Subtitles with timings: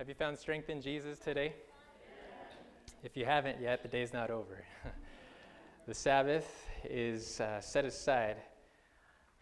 [0.00, 1.52] Have you found strength in Jesus today?
[3.02, 4.64] If you haven't yet, the day's not over.
[5.88, 8.36] the Sabbath is uh, set aside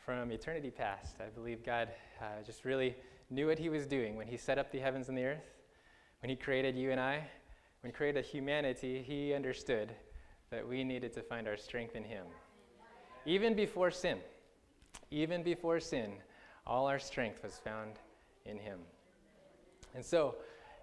[0.02, 1.16] from eternity past.
[1.20, 1.90] I believe God
[2.22, 2.96] uh, just really
[3.28, 5.44] knew what He was doing when He set up the heavens and the earth,
[6.22, 7.16] when He created you and I,
[7.82, 9.04] when He created humanity.
[9.06, 9.90] He understood
[10.48, 12.24] that we needed to find our strength in Him.
[13.26, 14.20] Even before sin,
[15.10, 16.12] even before sin,
[16.66, 17.96] all our strength was found
[18.46, 18.78] in Him.
[19.96, 20.34] And so,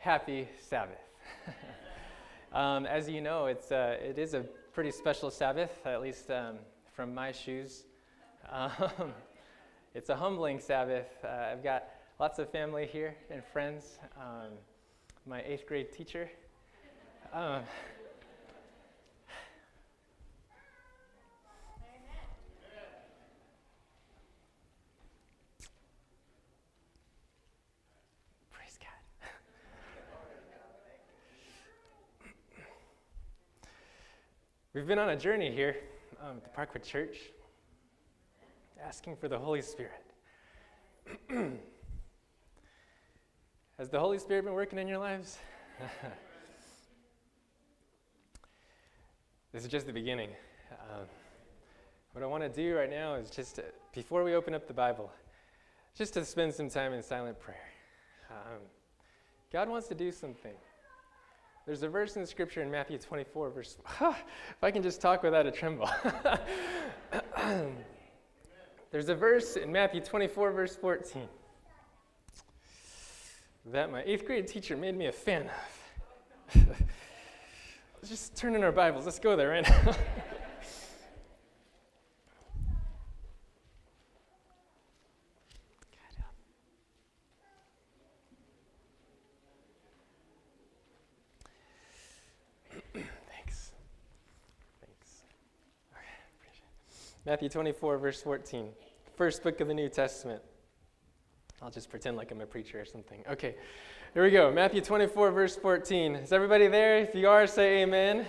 [0.04, 1.00] happy Sabbath.
[2.54, 4.41] um, as you know, it's, uh, it is a
[4.73, 6.58] pretty special Sabbath, at least um,
[6.91, 7.84] from my shoes.
[8.52, 9.13] Um,
[9.96, 11.08] it's a humbling Sabbath.
[11.24, 11.86] Uh, I've got
[12.20, 13.98] lots of family here and friends.
[14.18, 14.52] Um,
[15.26, 16.30] my eighth grade teacher.
[17.32, 17.63] Um,
[34.74, 35.76] We've been on a journey here
[36.20, 37.16] um, at the Parkwood Church,
[38.84, 40.04] asking for the Holy Spirit.
[43.77, 45.38] Has the Holy Spirit been working in your lives?
[49.54, 50.32] this is just the beginning.
[50.71, 51.05] Um,
[52.13, 54.74] what I want to do right now is just, to, before we open up the
[54.74, 55.12] Bible,
[55.96, 57.70] just to spend some time in silent prayer.
[58.32, 58.62] Um,
[59.51, 60.55] God wants to do something.
[61.66, 63.78] There's a verse in Scripture in Matthew 24, verse.
[64.02, 65.90] if I can just talk without a tremble.
[68.92, 71.28] There's a verse in Matthew 24, verse 14,
[73.68, 75.50] that my eighth grade teacher made me a fan
[76.53, 76.56] of.
[77.96, 79.06] Let's just turn in our Bibles.
[79.06, 79.96] Let's go there right now.
[97.25, 98.67] Matthew 24, verse 14.
[99.16, 100.41] First book of the New Testament.
[101.61, 103.23] I'll just pretend like I'm a preacher or something.
[103.31, 103.56] Okay,
[104.13, 104.51] here we go.
[104.51, 106.16] Matthew 24, verse 14.
[106.16, 106.97] Is everybody there?
[106.97, 108.25] If you are, say amen.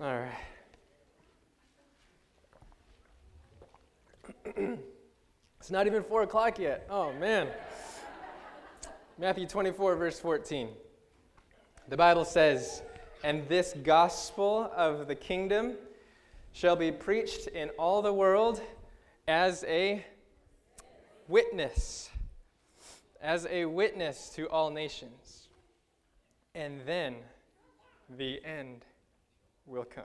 [0.00, 0.32] All right.
[5.60, 6.88] it's not even 4 o'clock yet.
[6.90, 7.46] Oh, man.
[9.20, 10.68] Matthew 24, verse 14.
[11.86, 12.82] The Bible says,
[13.22, 15.76] And this gospel of the kingdom
[16.54, 18.62] shall be preached in all the world
[19.26, 20.06] as a
[21.26, 22.08] witness,
[23.20, 25.48] as a witness to all nations.
[26.54, 27.16] And then
[28.16, 28.84] the end
[29.66, 30.04] will come.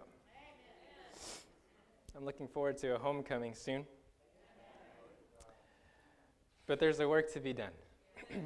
[2.17, 3.85] I'm looking forward to a homecoming soon.
[6.65, 7.71] But there's a work to be done.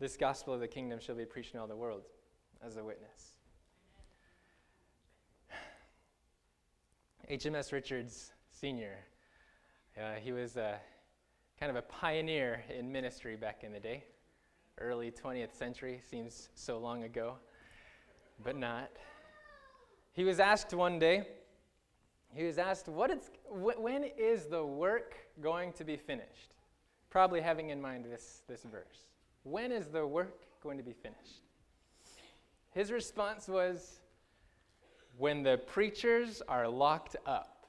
[0.00, 2.02] this gospel of the kingdom shall be preached in all the world
[2.64, 3.37] as a witness.
[7.30, 8.96] HMS Richards Sr.
[10.00, 10.78] Uh, he was uh,
[11.60, 14.04] kind of a pioneer in ministry back in the day.
[14.78, 17.34] Early 20th century seems so long ago,
[18.42, 18.88] but not.
[20.14, 21.28] He was asked one day,
[22.32, 26.54] he was asked, what is, wh- when is the work going to be finished?
[27.10, 29.04] Probably having in mind this, this verse.
[29.42, 31.42] When is the work going to be finished?
[32.70, 34.00] His response was,
[35.18, 37.66] when the preachers are locked up.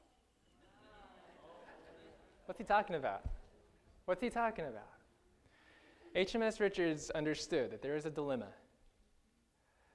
[2.46, 3.24] What's he talking about?
[4.06, 4.88] What's he talking about?
[6.16, 8.48] HMS Richards understood that there is a dilemma.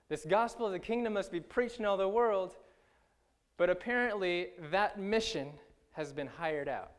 [0.08, 2.56] This gospel of the kingdom must be preached in all the world,
[3.56, 5.48] but apparently that mission
[5.92, 6.92] has been hired out.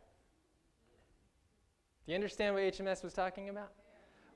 [2.05, 3.71] Do you understand what HMS was talking about?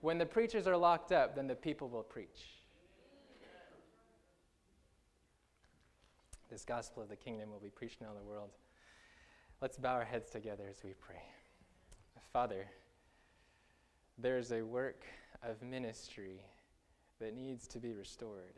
[0.02, 2.59] When the preachers are locked up, then the people will preach.
[6.50, 8.50] This gospel of the kingdom will be preached in all the world.
[9.62, 11.22] Let's bow our heads together as we pray.
[12.32, 12.68] Father,
[14.18, 15.06] there is a work
[15.44, 16.42] of ministry
[17.20, 18.56] that needs to be restored.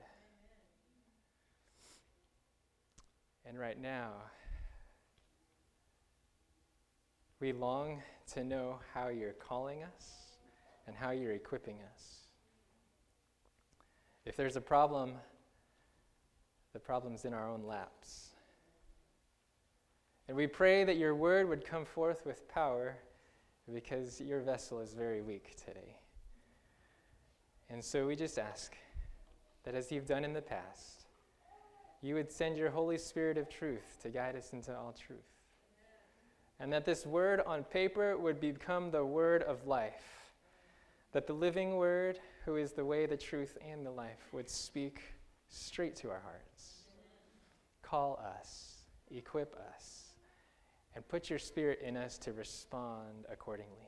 [3.45, 4.11] And right now,
[7.39, 8.01] we long
[8.33, 10.37] to know how you're calling us
[10.85, 12.27] and how you're equipping us.
[14.25, 15.13] If there's a problem
[16.73, 18.29] the problem's in our own laps.
[20.27, 22.97] And we pray that your word would come forth with power
[23.71, 25.97] because your vessel is very weak today.
[27.69, 28.75] And so we just ask
[29.63, 31.05] that as you've done in the past,
[32.01, 35.19] you would send your Holy Spirit of truth to guide us into all truth.
[36.59, 40.31] And that this word on paper would become the word of life.
[41.11, 45.01] That the living word who is the way, the truth, and the life, would speak
[45.51, 46.85] straight to our hearts.
[47.81, 48.77] Call us,
[49.11, 50.13] equip us,
[50.95, 53.87] and put your spirit in us to respond accordingly.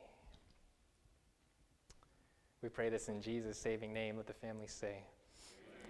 [2.62, 4.18] We pray this in Jesus' saving name.
[4.18, 5.04] Let the family say,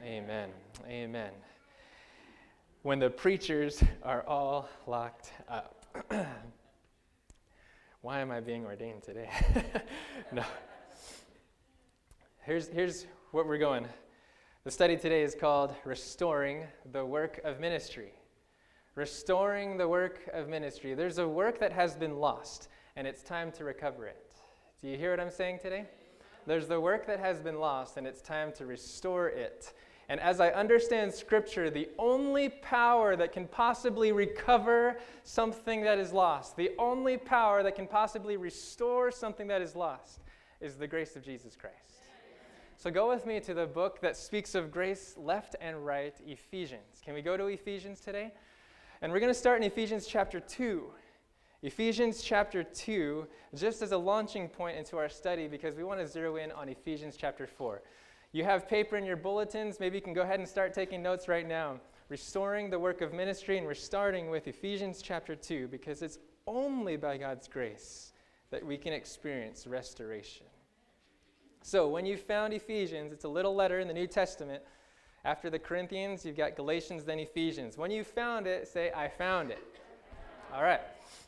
[0.04, 0.50] Amen.
[0.88, 1.32] Amen.
[2.82, 5.86] When the preachers are all locked up.
[8.02, 9.30] Why am I being ordained today?
[10.34, 10.44] no.
[12.42, 13.88] Here's, here's what we're going.
[14.66, 16.64] The study today is called Restoring
[16.94, 18.14] the Work of Ministry.
[18.96, 20.94] Restoring the work of ministry.
[20.94, 24.32] There's a work that has been lost, and it's time to recover it.
[24.82, 25.86] Do you hear what I'm saying today?
[26.48, 29.74] There's the work that has been lost, and it's time to restore it.
[30.08, 36.14] And as I understand Scripture, the only power that can possibly recover something that is
[36.14, 40.22] lost, the only power that can possibly restore something that is lost,
[40.62, 42.03] is the grace of Jesus Christ.
[42.84, 47.00] So go with me to the book that speaks of grace left and right, Ephesians.
[47.02, 48.34] Can we go to Ephesians today?
[49.02, 50.84] And we're going to start in Ephesians chapter 2.
[51.62, 53.26] Ephesians chapter 2,
[53.56, 56.68] just as a launching point into our study, because we want to zero in on
[56.68, 57.82] Ephesians chapter 4.
[58.34, 59.80] You have paper in your bulletins.
[59.80, 61.80] Maybe you can go ahead and start taking notes right now.
[62.10, 66.98] Restoring the work of ministry, and we're starting with Ephesians chapter 2, because it's only
[66.98, 68.12] by God's grace
[68.52, 70.48] that we can experience restoration.
[71.66, 74.62] So, when you found Ephesians, it's a little letter in the New Testament.
[75.24, 77.78] After the Corinthians, you've got Galatians, then Ephesians.
[77.78, 79.64] When you found it, say, I found it.
[80.54, 80.82] All right.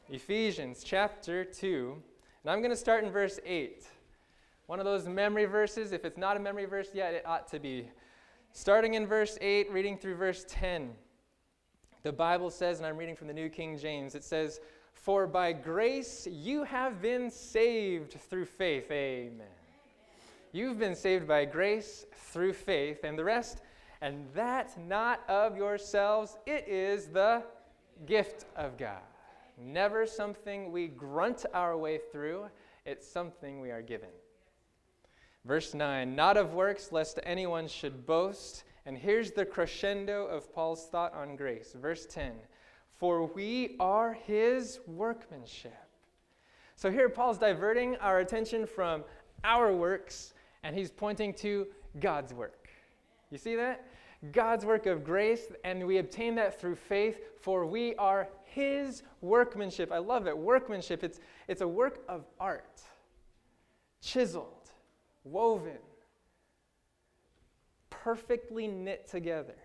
[0.09, 1.95] Ephesians chapter 2.
[2.43, 3.85] And I'm going to start in verse 8.
[4.65, 5.93] One of those memory verses.
[5.93, 7.87] If it's not a memory verse yet, it ought to be.
[8.51, 10.91] Starting in verse 8, reading through verse 10.
[12.03, 14.59] The Bible says, and I'm reading from the New King James, it says,
[14.91, 18.91] For by grace you have been saved through faith.
[18.91, 19.47] Amen.
[20.55, 23.59] You've been saved by grace through faith, and the rest,
[23.99, 27.43] and that not of yourselves, it is the
[28.05, 29.01] gift of God.
[29.57, 32.45] Never something we grunt our way through,
[32.85, 34.07] it's something we are given.
[35.43, 38.63] Verse 9, not of works, lest anyone should boast.
[38.85, 41.75] And here's the crescendo of Paul's thought on grace.
[41.77, 42.31] Verse 10,
[42.97, 45.75] for we are his workmanship.
[46.77, 49.03] So here Paul's diverting our attention from
[49.43, 50.31] our works
[50.65, 51.67] and he's pointing to
[51.99, 52.67] God's work.
[53.29, 53.85] You see that?
[54.31, 59.91] God's work of grace, and we obtain that through faith, for we are His workmanship.
[59.91, 60.35] I love it.
[60.35, 62.81] Workmanship, it's, it's a work of art,
[64.01, 64.71] chiseled,
[65.23, 65.77] woven,
[67.91, 69.55] perfectly knit together.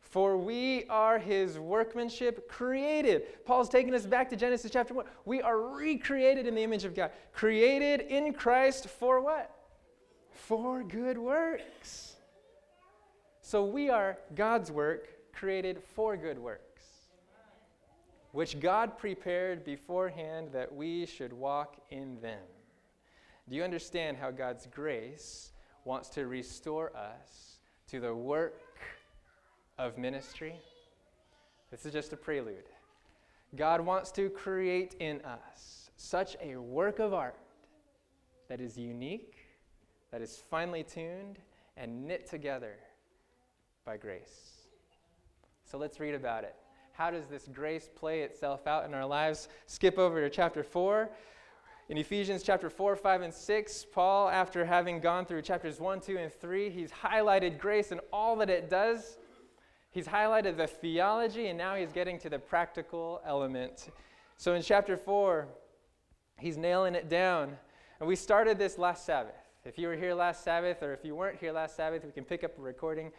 [0.00, 3.44] For we are his workmanship created.
[3.44, 5.04] Paul's taking us back to Genesis chapter 1.
[5.24, 7.12] We are recreated in the image of God.
[7.32, 9.59] Created in Christ for what?
[10.40, 12.16] For good works.
[13.42, 16.82] So we are God's work created for good works,
[18.32, 22.42] which God prepared beforehand that we should walk in them.
[23.48, 25.52] Do you understand how God's grace
[25.84, 27.58] wants to restore us
[27.88, 28.60] to the work
[29.78, 30.54] of ministry?
[31.70, 32.68] This is just a prelude.
[33.56, 37.38] God wants to create in us such a work of art
[38.48, 39.39] that is unique
[40.10, 41.38] that is finely tuned
[41.76, 42.74] and knit together
[43.84, 44.66] by grace.
[45.64, 46.54] So let's read about it.
[46.92, 49.48] How does this grace play itself out in our lives?
[49.66, 51.08] Skip over to chapter 4.
[51.88, 56.18] In Ephesians chapter 4, 5, and 6, Paul, after having gone through chapters 1, 2,
[56.18, 59.18] and 3, he's highlighted grace and all that it does.
[59.90, 63.88] He's highlighted the theology, and now he's getting to the practical element.
[64.36, 65.48] So in chapter 4,
[66.38, 67.56] he's nailing it down.
[67.98, 69.49] And we started this last Sabbath.
[69.66, 72.24] If you were here last Sabbath, or if you weren't here last Sabbath, we can
[72.24, 73.12] pick up a recording.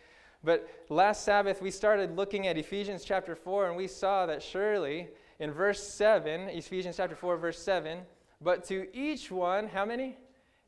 [0.43, 5.09] But last Sabbath, we started looking at Ephesians chapter 4, and we saw that surely
[5.39, 7.99] in verse 7, Ephesians chapter 4, verse 7,
[8.41, 10.17] but to each one, how many?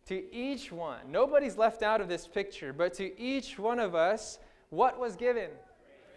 [0.05, 1.11] To each one.
[1.11, 4.37] Nobody's left out of this picture, but to each one of us,
[4.69, 5.49] what was given?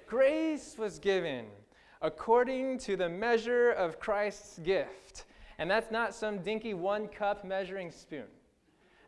[0.06, 1.46] Grace was given
[2.02, 5.24] according to the measure of Christ's gift.
[5.58, 8.26] And that's not some dinky one cup measuring spoon.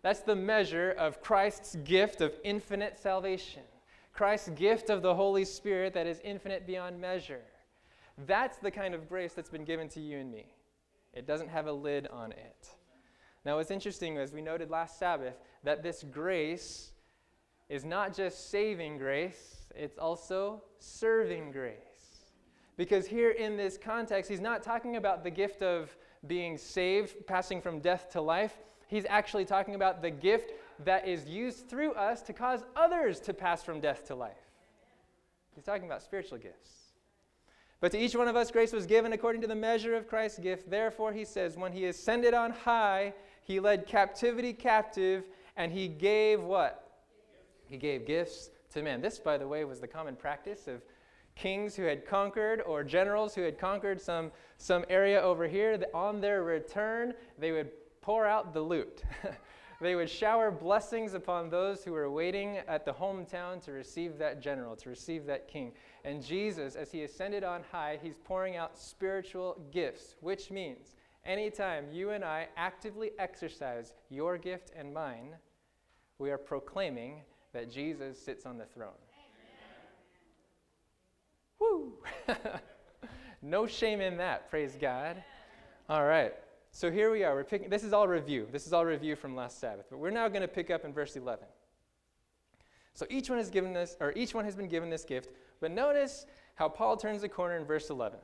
[0.09, 3.61] That's the measure of Christ's gift of infinite salvation.
[4.15, 7.43] Christ's gift of the Holy Spirit that is infinite beyond measure.
[8.27, 10.47] That's the kind of grace that's been given to you and me.
[11.12, 12.71] It doesn't have a lid on it.
[13.45, 16.93] Now, what's interesting, as we noted last Sabbath, that this grace
[17.69, 22.31] is not just saving grace, it's also serving grace.
[22.79, 25.95] Because here in this context, he's not talking about the gift of
[26.27, 28.57] being saved, passing from death to life
[28.88, 30.52] he's actually talking about the gift
[30.85, 34.37] that is used through us to cause others to pass from death to life.
[35.54, 36.71] He's talking about spiritual gifts.
[37.80, 40.40] But to each one of us, grace was given according to the measure of Christ's
[40.40, 40.68] gift.
[40.68, 43.14] Therefore, he says, when he ascended on high,
[43.45, 45.25] he led captivity captive,
[45.57, 47.00] and he gave what?
[47.66, 49.00] He gave gifts to men.
[49.00, 50.83] This, by the way, was the common practice of
[51.37, 55.80] kings who had conquered or generals who had conquered some, some area over here.
[55.95, 57.71] On their return, they would
[58.09, 59.03] pour out the loot.
[59.83, 64.41] they would shower blessings upon those who were waiting at the hometown to receive that
[64.41, 65.73] general, to receive that king.
[66.07, 70.97] And Jesus, as he ascended on high, he's pouring out spiritual gifts, which means
[71.27, 75.35] anytime you and I actively exercise your gift and mine,
[76.19, 77.21] we are proclaiming
[77.53, 78.88] that Jesus sits on the throne.
[81.61, 81.93] Woo!
[83.43, 85.23] no shame in that, praise God.
[85.91, 86.33] All right.
[86.71, 87.35] So here we are.
[87.35, 88.47] We're picking this is all review.
[88.53, 89.87] This is all review from last Sabbath.
[89.91, 91.47] But we're now going to pick up in verse 11.
[92.95, 95.71] So each one has given this or each one has been given this gift, but
[95.71, 98.19] notice how Paul turns the corner in verse 11.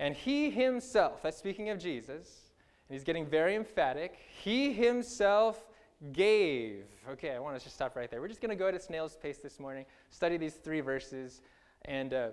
[0.00, 2.50] And he himself, that's speaking of Jesus,
[2.88, 5.66] and he's getting very emphatic, he himself
[6.12, 6.86] gave.
[7.10, 8.20] Okay, I want us to stop right there.
[8.20, 11.42] We're just going to go at a snail's pace this morning, study these three verses,
[11.84, 12.28] and, uh,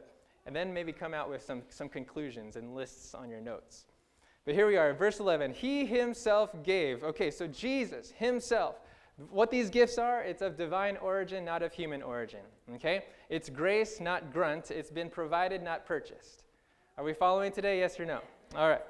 [0.45, 3.85] and then maybe come out with some, some conclusions and lists on your notes.
[4.47, 5.55] But here we are, verse 11.
[5.55, 7.03] He himself gave.
[7.03, 8.77] Okay, so Jesus himself.
[9.29, 12.39] What these gifts are, it's of divine origin, not of human origin.
[12.75, 13.03] Okay?
[13.27, 14.71] It's grace, not grunt.
[14.71, 16.43] It's been provided, not purchased.
[16.97, 17.79] Are we following today?
[17.79, 18.21] Yes or no?
[18.55, 18.83] All right.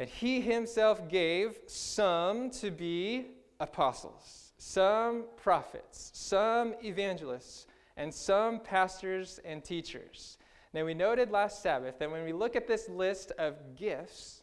[0.00, 3.26] And he himself gave some to be
[3.60, 10.36] apostles, some prophets, some evangelists, and some pastors and teachers.
[10.74, 14.42] Now, we noted last Sabbath that when we look at this list of gifts,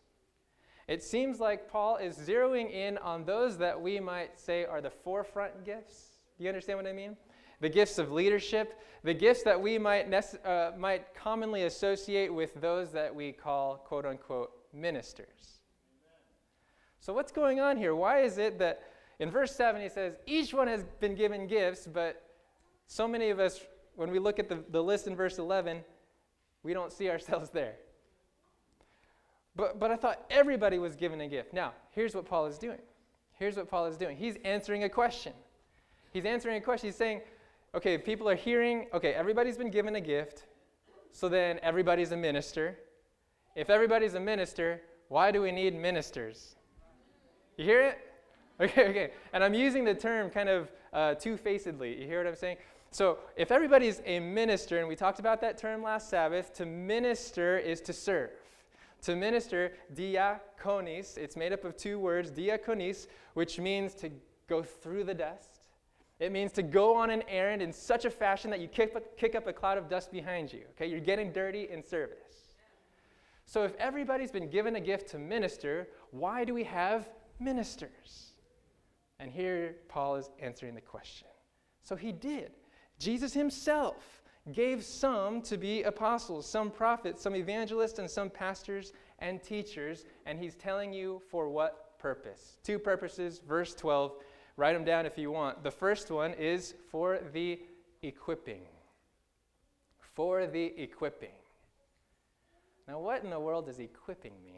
[0.88, 4.90] it seems like Paul is zeroing in on those that we might say are the
[4.90, 6.18] forefront gifts.
[6.38, 7.18] Do you understand what I mean?
[7.62, 12.60] The gifts of leadership, the gifts that we might, nece- uh, might commonly associate with
[12.62, 15.60] those that we call, quote unquote, ministers.
[17.00, 17.96] So, what's going on here?
[17.96, 18.84] Why is it that
[19.20, 22.22] in verse 7 he says, each one has been given gifts, but
[22.88, 23.62] so many of us,
[23.96, 25.82] when we look at the, the list in verse 11,
[26.64, 27.76] we don't see ourselves there.
[29.56, 31.54] But, but I thought everybody was given a gift.
[31.54, 32.80] Now, here's what Paul is doing.
[33.34, 34.18] Here's what Paul is doing.
[34.18, 35.34] He's answering a question.
[36.12, 36.90] He's answering a question.
[36.90, 37.22] He's saying,
[37.76, 40.46] okay, people are hearing, okay, everybody's been given a gift,
[41.12, 42.78] so then everybody's a minister.
[43.56, 46.56] If everybody's a minister, why do we need ministers?
[47.58, 48.00] You hear it?
[48.62, 49.12] Okay, okay.
[49.32, 51.98] And I'm using the term kind of uh, two facedly.
[51.98, 52.58] You hear what I'm saying?
[52.92, 57.58] So, if everybody's a minister, and we talked about that term last Sabbath, to minister
[57.60, 58.32] is to serve.
[59.04, 64.12] To minister, diakonis, it's made up of two words, diakonis, which means to
[64.48, 65.60] go through the dust.
[66.20, 69.36] It means to go on an errand in such a fashion that you kick, kick
[69.36, 70.64] up a cloud of dust behind you.
[70.72, 72.56] Okay, you're getting dirty in service.
[73.46, 78.34] So, if everybody's been given a gift to minister, why do we have ministers?
[79.20, 81.28] And here Paul is answering the question.
[81.84, 82.52] So, he did.
[83.00, 89.42] Jesus himself gave some to be apostles, some prophets, some evangelists, and some pastors and
[89.42, 90.06] teachers.
[90.26, 92.58] And he's telling you for what purpose.
[92.64, 94.14] Two purposes, verse 12.
[94.58, 95.64] Write them down if you want.
[95.64, 97.60] The first one is for the
[98.02, 98.64] equipping.
[100.00, 101.30] For the equipping.
[102.88, 104.58] Now, what in the world does equipping mean?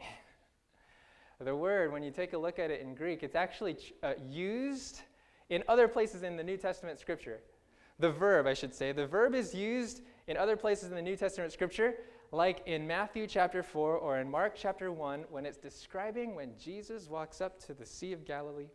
[1.40, 5.02] the word, when you take a look at it in Greek, it's actually uh, used
[5.50, 7.40] in other places in the New Testament scripture
[7.98, 8.92] the verb, I should say.
[8.92, 11.94] The verb is used in other places in the New Testament scripture,
[12.30, 17.08] like in Matthew chapter 4 or in Mark chapter 1, when it's describing when Jesus
[17.08, 18.68] walks up to the Sea of Galilee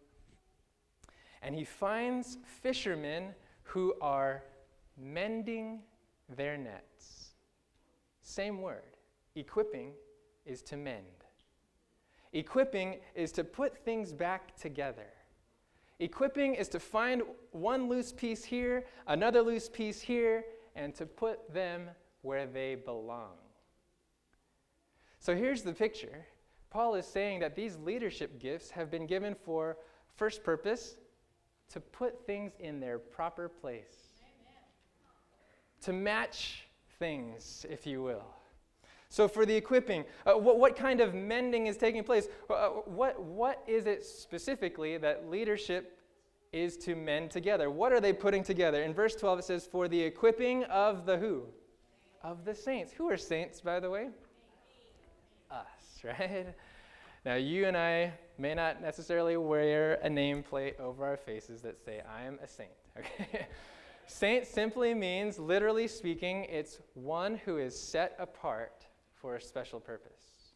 [1.41, 3.33] and he finds fishermen
[3.63, 4.43] who are
[4.97, 5.81] mending
[6.35, 7.31] their nets.
[8.21, 8.97] Same word.
[9.35, 9.91] Equipping
[10.45, 11.05] is to mend.
[12.33, 15.07] Equipping is to put things back together.
[15.99, 21.51] Equipping is to find one loose piece here, another loose piece here, and to put
[21.51, 21.89] them
[22.21, 23.33] where they belong.
[25.19, 26.25] So here's the picture.
[26.69, 29.77] Paul is saying that these leadership gifts have been given for
[30.15, 30.97] first purpose
[31.69, 34.63] to put things in their proper place, Amen.
[35.81, 36.67] to match
[36.99, 38.25] things, if you will.
[39.09, 42.27] So, for the equipping, uh, what, what, kind of mending is taking place?
[42.49, 45.97] Uh, what, what is it specifically that leadership
[46.51, 47.69] is to mend together?
[47.69, 48.83] What are they putting together?
[48.83, 51.43] In verse 12, it says, For the equipping of the who?
[52.21, 52.91] Of the saints.
[52.91, 54.09] Who are saints, by the way?
[55.49, 55.65] Us,
[56.03, 56.47] right?
[57.23, 62.01] Now, you and I, may not necessarily wear a nameplate over our faces that say,
[62.09, 62.71] I am a saint.
[62.97, 63.45] Okay?
[64.07, 68.86] saint simply means, literally speaking, it's one who is set apart
[69.21, 70.53] for a special purpose.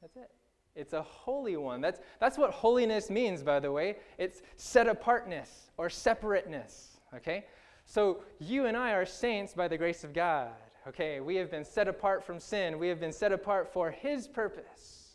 [0.00, 0.30] That's it.
[0.76, 1.80] It's a holy one.
[1.80, 3.96] That's, that's what holiness means, by the way.
[4.18, 6.98] It's set apartness or separateness.
[7.14, 7.46] Okay?
[7.86, 10.50] So you and I are saints by the grace of God.
[10.88, 11.20] Okay?
[11.20, 15.12] We have been set apart from sin, we have been set apart for His purpose.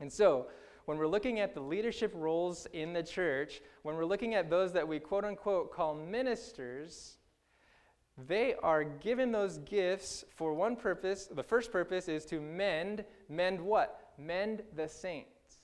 [0.00, 0.48] And so,
[0.84, 4.72] when we're looking at the leadership roles in the church, when we're looking at those
[4.72, 7.16] that we quote unquote call ministers,
[8.26, 11.26] they are given those gifts for one purpose.
[11.26, 13.04] The first purpose is to mend.
[13.28, 14.12] Mend what?
[14.18, 15.58] Mend the saints.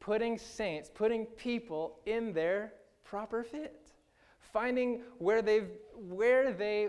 [0.00, 2.72] Putting saints, putting people in their
[3.04, 3.92] proper fit.
[4.40, 6.88] Finding where, they've, where they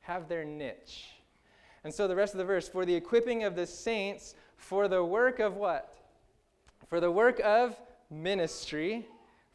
[0.00, 1.08] have their niche.
[1.82, 5.02] And so the rest of the verse for the equipping of the saints for the
[5.02, 5.96] work of what?
[6.90, 7.76] for the work of
[8.10, 9.06] ministry,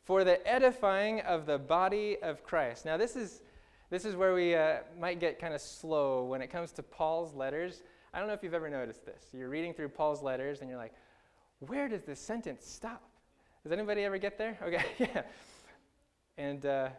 [0.05, 2.85] for the edifying of the body of Christ.
[2.85, 3.41] Now, this is,
[3.89, 7.33] this is where we uh, might get kind of slow when it comes to Paul's
[7.33, 7.83] letters.
[8.13, 9.23] I don't know if you've ever noticed this.
[9.33, 10.93] You're reading through Paul's letters and you're like,
[11.59, 13.03] where does this sentence stop?
[13.63, 14.57] Does anybody ever get there?
[14.63, 15.23] Okay, yeah.
[16.37, 16.89] And uh,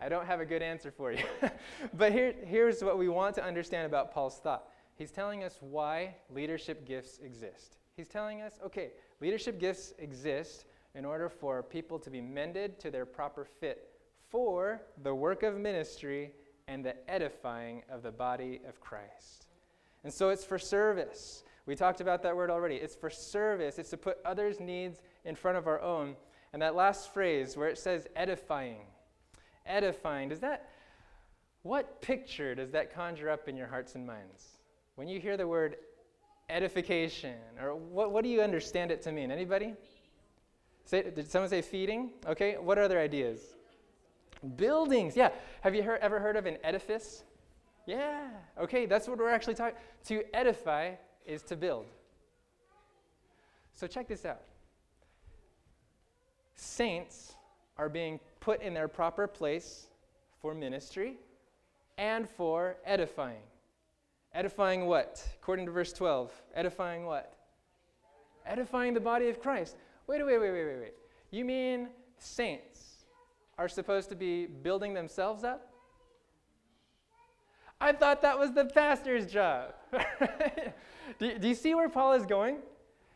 [0.00, 1.24] I don't have a good answer for you.
[1.94, 4.68] but here, here's what we want to understand about Paul's thought.
[4.96, 7.76] He's telling us why leadership gifts exist.
[7.96, 8.90] He's telling us, okay,
[9.24, 13.88] Leadership gifts exist in order for people to be mended to their proper fit
[14.34, 16.32] for the work of ministry
[16.66, 19.46] and the edifying of the body of Christ.
[20.02, 21.44] And so it's for service.
[21.66, 22.74] We talked about that word already.
[22.74, 26.16] It's for service, it's to put others' needs in front of our own.
[26.52, 28.80] And that last phrase where it says edifying,
[29.66, 30.68] edifying, does that,
[31.62, 34.58] what picture does that conjure up in your hearts and minds?
[34.96, 35.76] When you hear the word
[36.50, 37.36] edification?
[37.62, 39.30] Or what, what do you understand it to mean?
[39.30, 39.74] Anybody?
[40.86, 42.10] Say, did someone say feeding?
[42.26, 43.53] Okay, what are other ideas?
[44.56, 45.30] Buildings, yeah.
[45.62, 47.24] Have you ever heard of an edifice?
[47.86, 49.78] Yeah, okay, that's what we're actually talking.
[50.06, 50.92] To edify
[51.26, 51.86] is to build.
[53.74, 54.42] So check this out.
[56.54, 57.34] Saints
[57.76, 59.88] are being put in their proper place
[60.40, 61.16] for ministry
[61.98, 63.42] and for edifying.
[64.34, 65.26] Edifying what?
[65.40, 66.32] According to verse 12.
[66.54, 67.36] Edifying what?
[68.46, 69.76] Edifying the body of Christ.
[70.06, 70.94] Wait, wait, wait, wait, wait, wait.
[71.30, 72.73] You mean saints
[73.58, 75.70] are supposed to be building themselves up?
[77.80, 79.74] I thought that was the pastor's job.
[81.18, 82.58] do, do you see where Paul is going?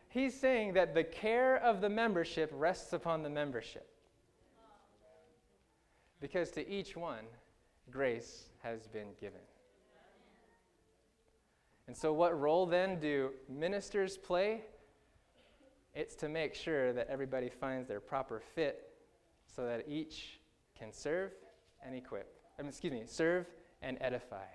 [0.09, 3.87] He's saying that the care of the membership rests upon the membership.
[6.19, 7.23] Because to each one,
[7.89, 9.39] grace has been given.
[11.87, 14.61] And so, what role then do ministers play?
[15.95, 18.88] It's to make sure that everybody finds their proper fit
[19.55, 20.39] so that each
[20.77, 21.31] can serve
[21.85, 22.33] and equip.
[22.57, 23.45] I mean, excuse me, serve
[23.81, 24.45] and edify,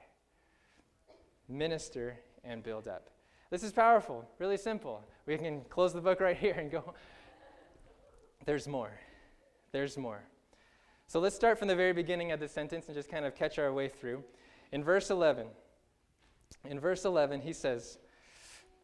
[1.49, 3.11] minister and build up.
[3.51, 5.03] This is powerful, really simple.
[5.27, 6.95] We can close the book right here and go.
[8.45, 8.93] There's more.
[9.73, 10.23] There's more.
[11.07, 13.59] So let's start from the very beginning of the sentence and just kind of catch
[13.59, 14.25] our way through.
[14.73, 15.47] In verse 11,
[16.65, 17.99] in verse 11, he says,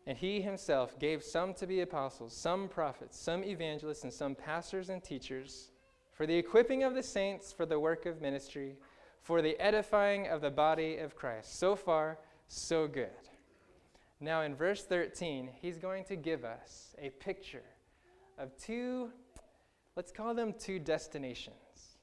[0.06, 4.90] And he himself gave some to be apostles, some prophets, some evangelists, and some pastors
[4.90, 5.69] and teachers
[6.20, 8.76] for the equipping of the saints for the work of ministry,
[9.22, 11.58] for the edifying of the body of Christ.
[11.58, 13.08] So far, so good.
[14.20, 17.62] Now, in verse 13, he's going to give us a picture
[18.36, 19.08] of two,
[19.96, 21.96] let's call them two destinations.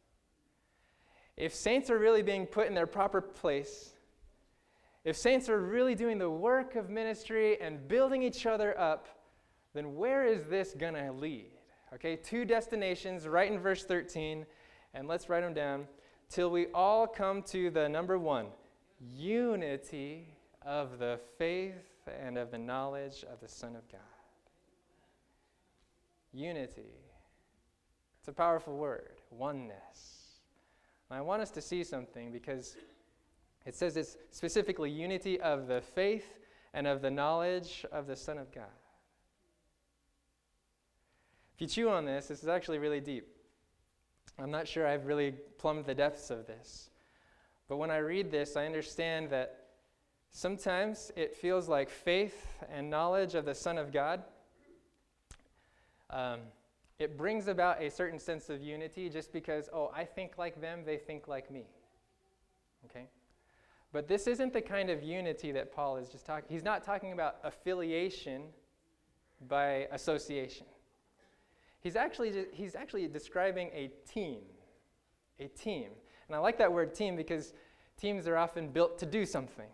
[1.35, 3.93] If saints are really being put in their proper place,
[5.05, 9.09] if saints are really doing the work of ministry and building each other up,
[9.75, 11.51] then where is this going to lead?
[11.93, 14.45] Okay, two destinations right in verse 13,
[14.93, 15.87] and let's write them down.
[16.29, 18.47] Till we all come to the number one
[18.99, 20.27] unity
[20.65, 24.01] of the faith and of the knowledge of the Son of God.
[26.33, 26.91] Unity.
[28.19, 30.39] It's a powerful word, oneness.
[31.09, 32.75] And I want us to see something because
[33.65, 36.37] it says it's specifically unity of the faith
[36.73, 38.65] and of the knowledge of the Son of God.
[41.57, 43.27] If you chew on this, this is actually really deep.
[44.37, 46.91] I'm not sure I've really plumbed the depths of this.
[47.67, 49.69] But when I read this, I understand that
[50.29, 54.21] sometimes it feels like faith and knowledge of the Son of God.
[56.11, 56.41] Um,
[56.99, 60.83] it brings about a certain sense of unity just because, oh, I think like them,
[60.85, 61.65] they think like me.
[62.85, 63.07] Okay?
[63.91, 66.45] But this isn't the kind of unity that Paul is just talking.
[66.49, 68.43] He's not talking about affiliation
[69.47, 70.67] by association.
[71.87, 74.39] He's actually, he's actually describing a team.
[75.39, 75.91] A team.
[76.27, 77.53] And I like that word team because
[77.95, 79.69] teams are often built to do something.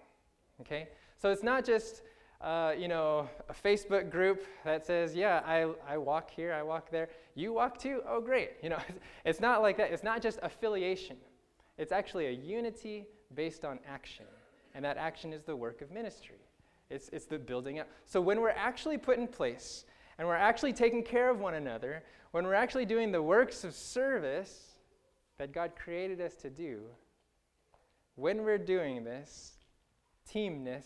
[0.61, 0.89] Okay?
[1.17, 2.03] So it's not just,
[2.39, 6.91] uh, you know, a Facebook group that says, yeah, I, I walk here, I walk
[6.91, 7.09] there.
[7.33, 8.03] You walk too?
[8.07, 8.51] Oh, great.
[8.61, 8.79] You know,
[9.25, 9.91] it's not like that.
[9.91, 11.17] It's not just affiliation.
[11.79, 14.27] It's actually a unity based on action.
[14.75, 16.45] And that action is the work of ministry.
[16.91, 17.87] It's, it's the building up.
[18.05, 19.85] So when we're actually put in place
[20.17, 23.73] and we're actually taking care of one another, when we're actually doing the works of
[23.73, 24.73] service
[25.37, 26.81] that God created us to do,
[28.15, 29.53] when we're doing this,
[30.31, 30.85] teamness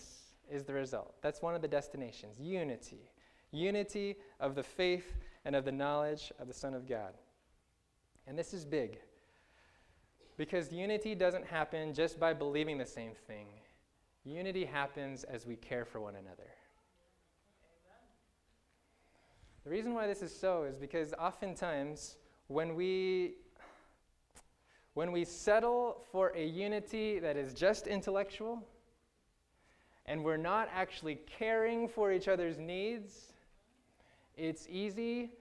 [0.49, 1.15] is the result.
[1.21, 3.11] That's one of the destinations unity.
[3.51, 7.13] Unity of the faith and of the knowledge of the Son of God.
[8.27, 8.99] And this is big.
[10.37, 13.47] Because unity doesn't happen just by believing the same thing,
[14.23, 16.49] unity happens as we care for one another.
[19.67, 22.15] The reason why this is so is because oftentimes
[22.47, 23.33] when we
[24.93, 28.65] when we settle for a unity that is just intellectual
[30.05, 33.33] and we're not actually caring for each other's needs,
[34.37, 35.31] it's easy.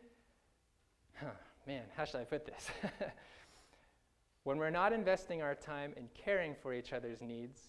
[1.21, 1.29] Huh,
[1.65, 2.69] man, how should I put this?
[4.43, 7.69] when we're not investing our time in caring for each other's needs,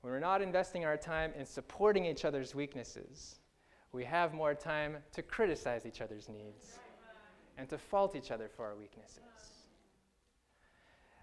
[0.00, 3.36] when we're not investing our time in supporting each other's weaknesses,
[3.92, 6.78] we have more time to criticize each other's needs
[7.58, 9.20] and to fault each other for our weaknesses.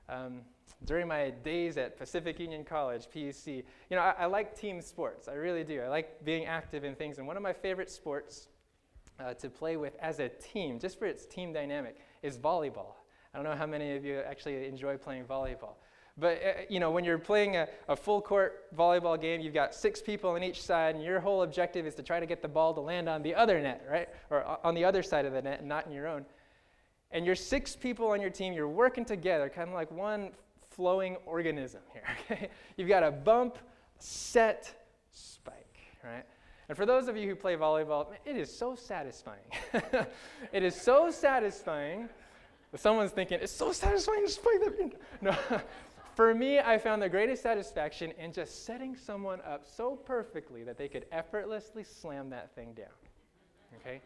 [0.10, 0.42] Um,
[0.86, 3.64] during my days at Pacific Union College, PUC, you
[3.96, 5.28] know, I, I, like team sports.
[5.28, 5.82] I really do.
[5.82, 7.20] I like being active in things.
[7.20, 8.50] And one of my favorite sports
[9.20, 12.96] uh, to play with as a team, just for its team dynamic, is volleyball.
[13.34, 15.76] I don't know how many of you actually enjoy playing volleyball.
[16.18, 19.74] But uh, you know, when you're playing a, a, full court volleyball game, you've got
[19.74, 22.48] six people on each side, and your whole objective is to try to get the
[22.48, 24.10] ball to land on the other net, right?
[24.30, 26.26] Or uh, on the other side of the net, and not in your own.
[27.12, 30.32] And you're six people on your team, you're working together, kind of like one
[30.70, 32.04] flowing organism here.
[32.32, 32.50] Okay?
[32.78, 33.58] You've got a bump,
[34.00, 36.26] set, spike, right?
[36.70, 39.42] And for those of you who play volleyball, it is so satisfying.
[40.54, 42.08] it is so satisfying.
[42.76, 44.92] Someone's thinking, it's so satisfying to spike that.
[45.22, 45.36] No.
[46.16, 50.78] For me, I found the greatest satisfaction in just setting someone up so perfectly that
[50.78, 52.86] they could effortlessly slam that thing down.
[53.80, 54.00] Okay?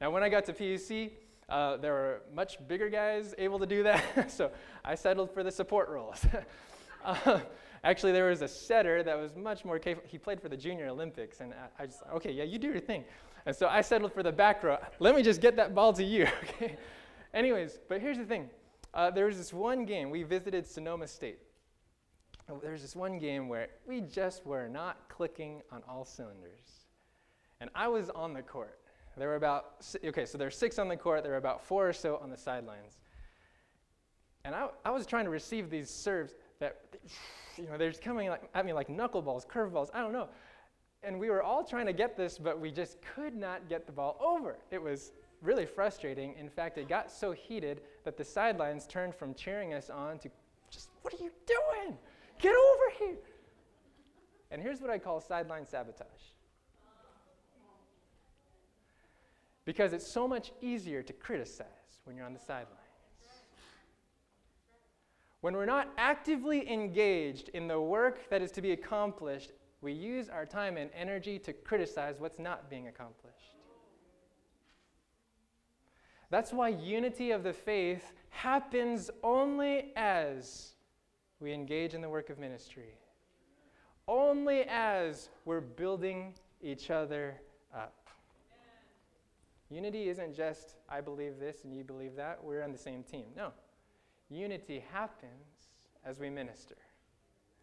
[0.00, 1.10] Now, when I got to PUC,
[1.50, 4.50] uh, there were much bigger guys able to do that, so
[4.84, 6.24] I settled for the support roles.
[7.04, 7.40] uh,
[7.84, 10.08] actually, there was a setter that was much more capable.
[10.08, 12.80] He played for the Junior Olympics, and I, I just, okay, yeah, you do your
[12.80, 13.04] thing.
[13.44, 14.78] And so I settled for the back row.
[14.98, 16.78] Let me just get that ball to you, okay?
[17.34, 18.48] Anyways, but here's the thing
[18.94, 21.38] uh, there was this one game, we visited Sonoma State.
[22.62, 26.86] There was this one game where we just were not clicking on all cylinders.
[27.60, 28.78] And I was on the court.
[29.16, 31.88] There were about, okay, so there were six on the court, there were about four
[31.88, 32.98] or so on the sidelines.
[34.44, 36.82] And I, I was trying to receive these serves that,
[37.56, 40.28] you know, they're just coming like, at me like knuckleballs, curveballs, I don't know.
[41.02, 43.92] And we were all trying to get this, but we just could not get the
[43.92, 44.58] ball over.
[44.70, 45.12] It was
[45.44, 46.34] really frustrating.
[46.38, 50.30] In fact, it got so heated that the sidelines turned from cheering us on to
[50.70, 51.96] just, what are you doing?
[52.40, 53.18] Get over here.
[54.50, 56.08] And here's what I call sideline sabotage.
[59.64, 61.66] Because it's so much easier to criticize
[62.04, 62.78] when you're on the sidelines.
[65.40, 69.52] When we're not actively engaged in the work that is to be accomplished,
[69.82, 73.33] we use our time and energy to criticize what's not being accomplished.
[76.34, 80.72] That's why unity of the faith happens only as
[81.38, 82.98] we engage in the work of ministry,
[84.08, 87.40] only as we're building each other
[87.72, 88.08] up.
[89.70, 93.26] Unity isn't just, I believe this and you believe that, we're on the same team.
[93.36, 93.52] No.
[94.28, 95.68] Unity happens
[96.04, 96.74] as we minister.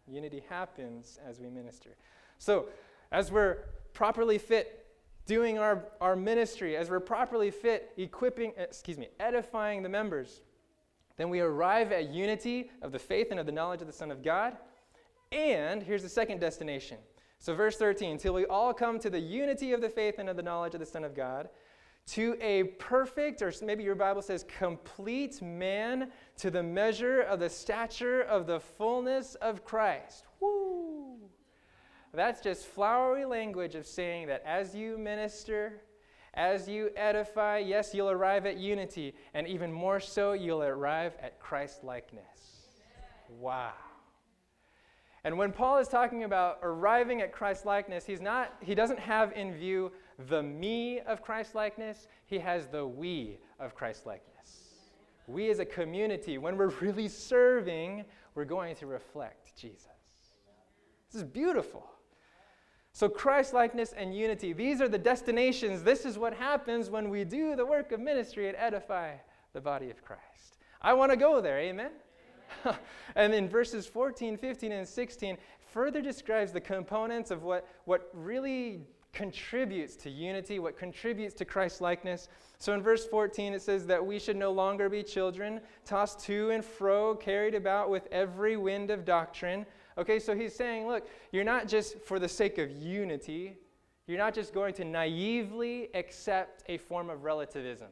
[0.08, 1.90] Unity happens as we minister.
[2.38, 2.68] So,
[3.10, 4.81] as we're properly fit
[5.26, 10.40] doing our, our ministry, as we're properly fit, equipping, eh, excuse me, edifying the members,
[11.16, 14.10] then we arrive at unity of the faith and of the knowledge of the Son
[14.10, 14.56] of God.
[15.30, 16.98] And here's the second destination.
[17.38, 20.36] So, verse 13, till we all come to the unity of the faith and of
[20.36, 21.48] the knowledge of the Son of God,
[22.06, 27.48] to a perfect, or maybe your Bible says complete man, to the measure of the
[27.48, 30.24] stature of the fullness of Christ.
[30.40, 30.61] Woo!
[32.14, 35.80] That's just flowery language of saying that as you minister,
[36.34, 41.40] as you edify, yes, you'll arrive at unity, and even more so, you'll arrive at
[41.40, 42.68] Christ likeness.
[43.40, 43.72] Wow.
[45.24, 49.32] And when Paul is talking about arriving at Christ likeness, he's not, he doesn't have
[49.32, 49.92] in view
[50.28, 54.28] the me of Christ likeness, he has the we of Christ likeness.
[55.28, 59.88] We as a community, when we're really serving, we're going to reflect Jesus.
[61.10, 61.91] This is beautiful.
[62.94, 65.82] So, Christ likeness and unity, these are the destinations.
[65.82, 69.14] This is what happens when we do the work of ministry and edify
[69.54, 70.58] the body of Christ.
[70.80, 71.92] I want to go there, amen?
[73.14, 75.38] and in verses 14, 15, and 16,
[75.72, 81.80] further describes the components of what, what really contributes to unity, what contributes to Christ
[81.80, 82.28] likeness.
[82.58, 86.50] So in verse 14, it says that we should no longer be children, tossed to
[86.50, 89.66] and fro, carried about with every wind of doctrine.
[89.98, 93.58] Okay, so he's saying, look, you're not just for the sake of unity,
[94.06, 97.88] you're not just going to naively accept a form of relativism.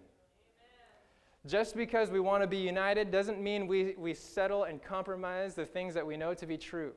[1.46, 5.64] Just because we want to be united doesn't mean we, we settle and compromise the
[5.64, 6.92] things that we know to be true.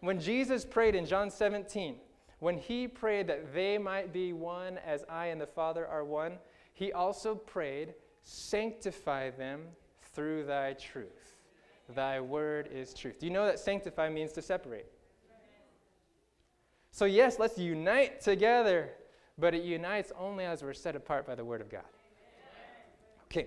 [0.00, 1.96] When Jesus prayed in John 17,
[2.40, 6.38] when he prayed that they might be one as I and the Father are one,
[6.72, 9.62] he also prayed, Sanctify them
[10.14, 11.36] through thy truth.
[11.94, 13.18] Thy word is truth.
[13.18, 14.86] Do you know that sanctify means to separate?
[16.92, 18.90] So, yes, let's unite together,
[19.38, 21.82] but it unites only as we're set apart by the word of God.
[23.26, 23.46] Okay,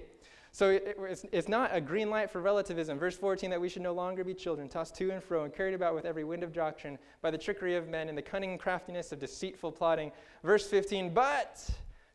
[0.56, 3.00] so it, it's, it's not a green light for relativism.
[3.00, 5.74] Verse 14 that we should no longer be children, tossed to and fro and carried
[5.74, 9.12] about with every wind of doctrine by the trickery of men and the cunning craftiness
[9.12, 10.12] of deceitful plotting.
[10.44, 11.68] Verse 15, but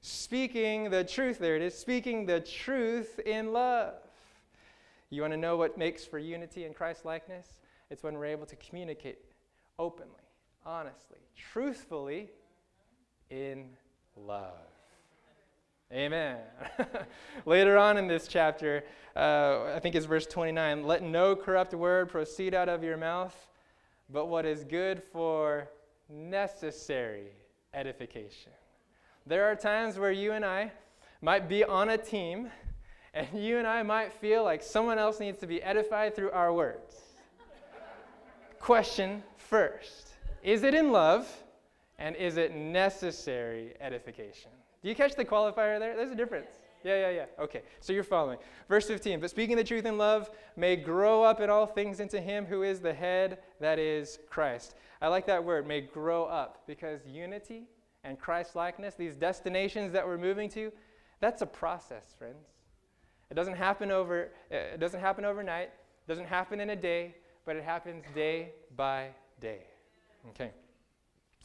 [0.03, 3.95] speaking the truth, there it is, speaking the truth in love.
[5.11, 7.49] You want to know what makes for unity in Christ likeness?
[7.91, 9.19] It's when we're able to communicate
[9.81, 10.13] openly,
[10.65, 12.29] honestly, truthfully
[13.31, 13.71] in
[14.15, 14.68] love.
[15.93, 16.37] Amen.
[17.47, 18.85] Later on in this chapter,
[19.17, 23.35] uh, I think it's verse 29 let no corrupt word proceed out of your mouth,
[24.11, 25.69] but what is good for
[26.11, 27.29] necessary
[27.73, 28.53] edification.
[29.27, 30.73] There are times where you and I
[31.23, 32.51] might be on a team,
[33.15, 36.53] and you and I might feel like someone else needs to be edified through our
[36.53, 36.97] words.
[38.61, 41.27] Question first Is it in love,
[41.99, 44.51] and is it necessary edification?
[44.83, 45.97] Do you catch the qualifier there?
[45.97, 46.51] There's a difference.
[46.85, 47.45] Yeah, yeah, yeah.
[47.45, 48.39] Okay, so you're following.
[48.69, 52.21] Verse 15, but speaking the truth in love may grow up in all things into
[52.21, 54.77] him who is the head, that is Christ.
[55.03, 57.65] I like that word, may grow up, because unity
[58.05, 60.73] and Christ likeness, these destinations that we're moving to,
[61.21, 62.47] that's a process, friends.
[63.31, 67.57] It doesn't happen over it doesn't happen overnight, it doesn't happen in a day, but
[67.57, 69.09] it happens day by
[69.41, 69.65] day.
[70.31, 70.53] Okay.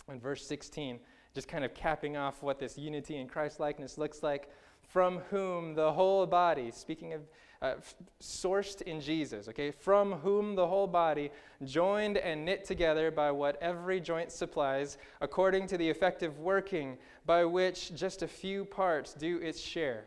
[0.10, 1.00] In verse 16,
[1.34, 4.50] just kind of capping off what this unity in Christ likeness looks like,
[4.82, 7.22] from whom the whole body, speaking of
[7.62, 11.32] uh, f- sourced in Jesus, okay, from whom the whole body,
[11.64, 17.46] joined and knit together by what every joint supplies, according to the effective working by
[17.46, 20.06] which just a few parts do its share.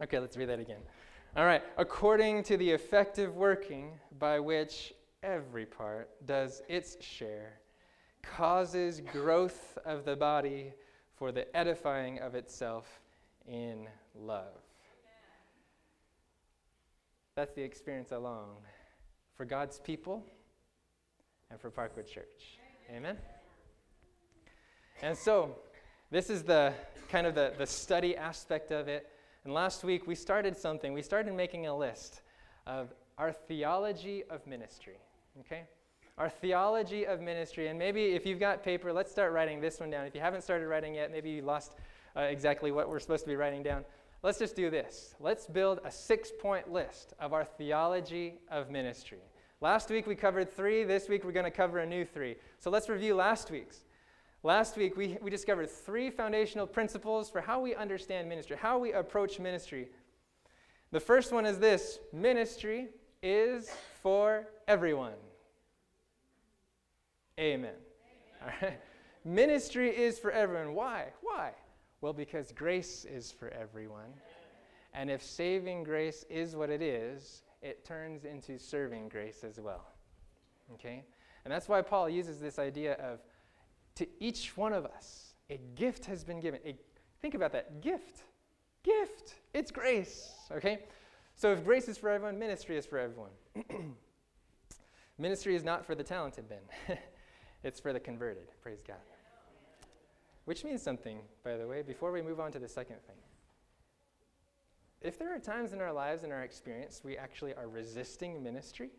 [0.00, 0.80] Okay, let's read that again.
[1.36, 7.58] All right, according to the effective working by which every part does its share
[8.22, 10.72] causes growth of the body
[11.16, 13.00] for the edifying of itself
[13.46, 14.62] in love.
[17.34, 18.56] That's the experience along
[19.36, 20.24] for God's people
[21.50, 22.58] and for Parkwood Church.
[22.90, 23.16] Amen?
[25.02, 25.56] And so,
[26.10, 26.72] this is the
[27.08, 29.08] kind of the, the study aspect of it.
[29.44, 30.92] And last week we started something.
[30.92, 32.22] We started making a list
[32.66, 34.98] of our theology of ministry.
[35.40, 35.62] Okay?
[36.18, 37.68] Our theology of ministry.
[37.68, 40.04] And maybe if you've got paper, let's start writing this one down.
[40.04, 41.76] If you haven't started writing yet, maybe you lost
[42.16, 43.84] uh, exactly what we're supposed to be writing down.
[44.22, 45.14] Let's just do this.
[45.20, 49.18] Let's build a six point list of our theology of ministry.
[49.60, 50.82] Last week we covered three.
[50.82, 52.34] This week we're going to cover a new three.
[52.58, 53.84] So let's review last week's.
[54.42, 58.92] Last week we, we discovered three foundational principles for how we understand ministry, how we
[58.92, 59.88] approach ministry.
[60.90, 62.88] The first one is this ministry
[63.22, 63.70] is
[64.02, 65.12] for everyone.
[67.38, 67.74] Amen.
[68.42, 68.74] Amen.
[69.24, 70.74] Ministry is for everyone.
[70.74, 71.06] Why?
[71.22, 71.52] Why?
[72.00, 74.12] Well, because grace is for everyone.
[74.94, 79.86] And if saving grace is what it is, it turns into serving grace as well.
[80.74, 81.04] Okay?
[81.44, 83.20] And that's why Paul uses this idea of
[83.96, 86.60] to each one of us, a gift has been given.
[86.64, 86.76] A,
[87.20, 88.22] think about that gift.
[88.82, 89.34] Gift.
[89.54, 90.32] It's grace.
[90.52, 90.80] Okay?
[91.34, 93.30] So if grace is for everyone, ministry is for everyone.
[95.18, 96.98] ministry is not for the talented then.
[97.64, 98.48] It's for the converted.
[98.62, 98.96] Praise God.
[100.44, 103.16] Which means something, by the way, before we move on to the second thing.
[105.00, 108.90] If there are times in our lives, in our experience, we actually are resisting ministry,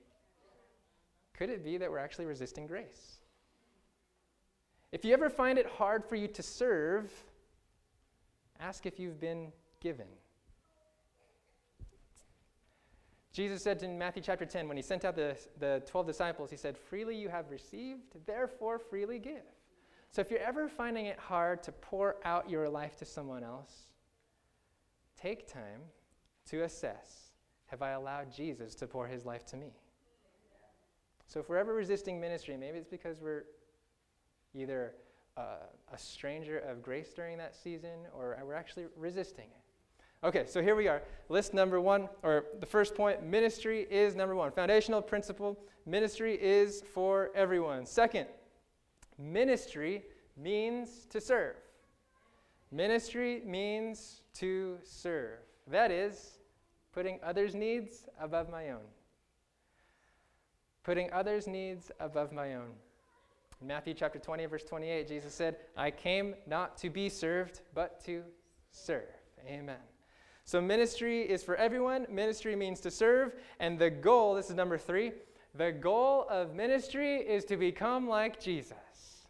[1.33, 3.19] Could it be that we're actually resisting grace?
[4.91, 7.11] If you ever find it hard for you to serve,
[8.59, 10.07] ask if you've been given.
[13.31, 16.57] Jesus said in Matthew chapter 10, when he sent out the, the 12 disciples, he
[16.57, 19.43] said, Freely you have received, therefore freely give.
[20.11, 23.91] So if you're ever finding it hard to pour out your life to someone else,
[25.15, 25.81] take time
[26.49, 27.29] to assess
[27.69, 29.73] have I allowed Jesus to pour his life to me?
[31.27, 33.43] So if we're ever resisting ministry, maybe it's because we're
[34.55, 34.95] either
[35.37, 39.58] uh, a stranger of grace during that season or we're actually resisting it.
[40.21, 41.01] Okay, so here we are.
[41.29, 44.51] List number one, or the first point ministry is number one.
[44.51, 47.85] Foundational principle ministry is for everyone.
[47.85, 48.27] Second,
[49.17, 50.03] ministry
[50.35, 51.55] means to serve.
[52.69, 55.39] Ministry means to serve.
[55.67, 56.39] That is,
[56.91, 58.87] putting others' needs above my own.
[60.83, 62.71] Putting others' needs above my own.
[63.61, 68.03] In Matthew chapter 20, verse 28, Jesus said, I came not to be served, but
[68.05, 68.23] to
[68.71, 69.09] serve.
[69.47, 69.77] Amen.
[70.49, 72.07] So, ministry is for everyone.
[72.09, 73.35] Ministry means to serve.
[73.59, 75.11] And the goal, this is number three,
[75.53, 79.27] the goal of ministry is to become like Jesus.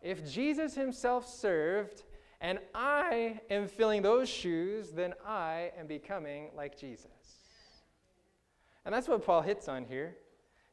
[0.00, 2.04] If Jesus himself served,
[2.40, 7.42] and I am filling those shoes, then I am becoming like Jesus.
[8.86, 10.16] And that's what Paul hits on here.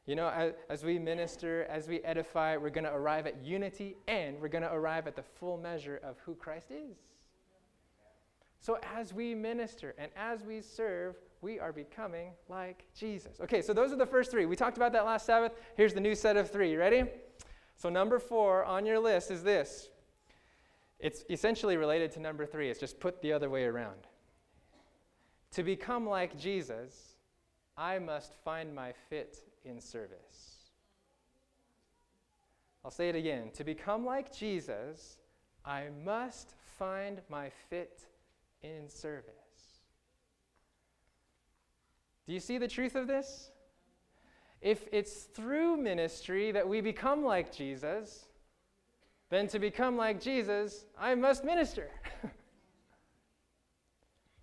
[0.06, 3.96] You know, as, as we minister, as we edify, we're going to arrive at unity
[4.08, 6.96] and we're going to arrive at the full measure of who Christ is.
[8.60, 13.40] So as we minister and as we serve, we are becoming like Jesus.
[13.40, 14.46] Okay, so those are the first three.
[14.46, 15.52] We talked about that last Sabbath.
[15.76, 16.74] Here's the new set of three.
[16.76, 17.04] Ready?
[17.76, 19.90] So, number four on your list is this
[20.98, 24.06] it's essentially related to number three, it's just put the other way around.
[25.52, 27.16] To become like Jesus,
[27.76, 30.70] I must find my fit in service.
[32.84, 33.50] I'll say it again.
[33.54, 35.18] To become like Jesus,
[35.64, 38.06] I must find my fit
[38.74, 39.32] in service.
[42.26, 43.50] Do you see the truth of this?
[44.60, 48.26] If it's through ministry that we become like Jesus,
[49.30, 51.90] then to become like Jesus, I must minister.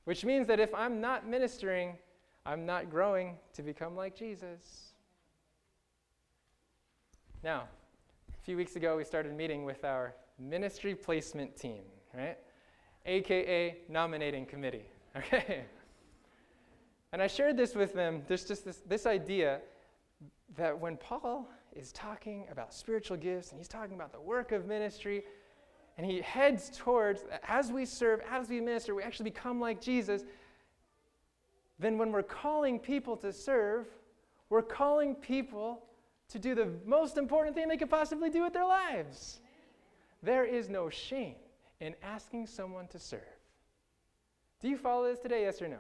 [0.06, 1.98] Which means that if I'm not ministering,
[2.46, 4.94] I'm not growing to become like Jesus.
[7.44, 7.64] Now,
[8.30, 11.84] a few weeks ago, we started meeting with our ministry placement team,
[12.14, 12.38] right?
[13.06, 14.86] AKA nominating committee,
[15.16, 15.66] okay?
[17.12, 18.24] And I shared this with them.
[18.28, 19.60] There's just this, this idea
[20.56, 24.66] that when Paul is talking about spiritual gifts and he's talking about the work of
[24.68, 25.24] ministry,
[25.98, 30.24] and he heads towards, as we serve, as we minister, we actually become like Jesus.
[31.78, 33.88] Then, when we're calling people to serve,
[34.50, 35.84] we're calling people
[36.30, 39.40] to do the most important thing they could possibly do with their lives.
[40.24, 41.36] There is no shame
[41.84, 43.20] in asking someone to serve.
[44.62, 45.80] Do you follow this today, yes or no?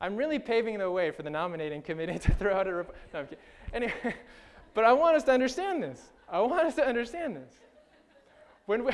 [0.00, 2.96] I'm really paving the way for the nominating committee to throw out a report.
[3.12, 3.26] No,
[3.74, 4.14] anyway,
[4.74, 6.00] but I want us to understand this.
[6.26, 7.52] I want us to understand this.
[8.64, 8.92] When we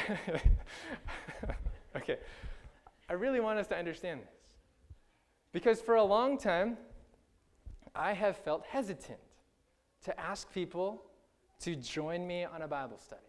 [1.97, 2.17] okay,
[3.09, 4.35] I really want us to understand this.
[5.53, 6.77] Because for a long time,
[7.95, 9.19] I have felt hesitant
[10.05, 11.05] to ask people
[11.61, 13.23] to join me on a Bible study,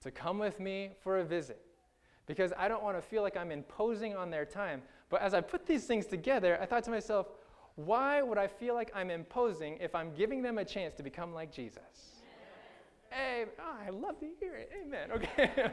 [0.00, 1.60] to come with me for a visit,
[2.26, 4.82] because I don't want to feel like I'm imposing on their time.
[5.08, 7.26] But as I put these things together, I thought to myself,
[7.76, 11.32] why would I feel like I'm imposing if I'm giving them a chance to become
[11.32, 12.20] like Jesus?
[13.10, 14.70] Hey, oh, I love to hear it.
[14.82, 15.10] Amen.
[15.14, 15.70] Okay.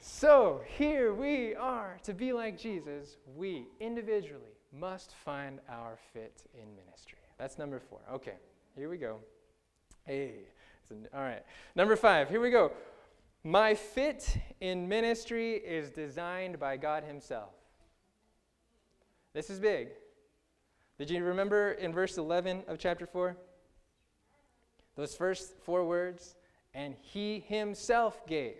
[0.00, 3.16] so here we are to be like Jesus.
[3.36, 7.18] We individually must find our fit in ministry.
[7.38, 8.00] That's number four.
[8.14, 8.34] Okay,
[8.74, 9.18] here we go.
[10.04, 10.32] Hey,
[11.14, 11.42] all right.
[11.74, 12.72] Number five, here we go.
[13.44, 17.50] My fit in ministry is designed by God Himself.
[19.34, 19.88] This is big.
[20.96, 23.36] Did you remember in verse 11 of chapter 4?
[24.94, 26.36] Those first four words,
[26.72, 28.58] and He Himself gave.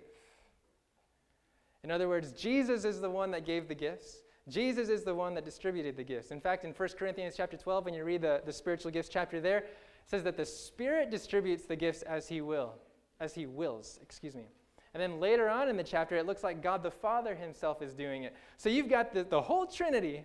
[1.85, 4.22] In other words, Jesus is the one that gave the gifts.
[4.49, 6.33] Jesus is the one that distributed the gifts.
[6.33, 9.41] In fact, in 1 Corinthians chapter 12, when you read the, the spiritual gifts chapter
[9.41, 9.68] there, it
[10.07, 12.74] says that the Spirit distributes the gifts as He will,
[13.20, 14.47] as He wills, excuse me.
[14.95, 17.95] And then later on in the chapter, it looks like God the Father Himself is
[17.95, 18.34] doing it.
[18.59, 20.24] So you've got the, the whole Trinity.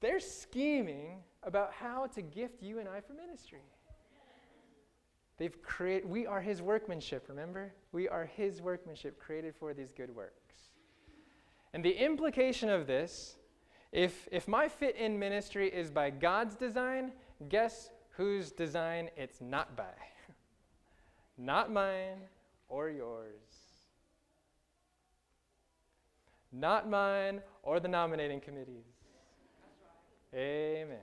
[0.00, 3.62] They're scheming about how to gift you and I for ministry.
[5.36, 7.72] They've created, we are His workmanship, remember?
[7.92, 10.54] We are His workmanship created for these good works.
[11.72, 13.36] And the implication of this,
[13.90, 17.12] if, if my fit in ministry is by God's design,
[17.48, 19.94] guess whose design it's not by.
[21.38, 22.18] not mine
[22.68, 23.34] or yours.
[26.52, 28.86] Not mine or the nominating committees.
[30.34, 30.98] Amen.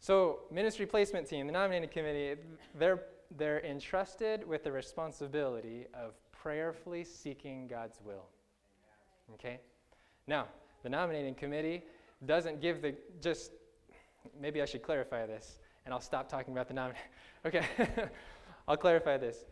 [0.00, 2.40] So, ministry placement team, the nominating committee,
[2.78, 3.04] they're,
[3.36, 8.26] they're entrusted with the responsibility of prayerfully seeking God's will.
[9.34, 9.60] Okay?
[10.26, 10.46] Now,
[10.82, 11.82] the nominating committee
[12.26, 13.52] doesn't give the just
[14.40, 17.02] maybe I should clarify this and I'll stop talking about the nominating.
[17.46, 17.66] Okay.
[18.68, 19.44] I'll clarify this.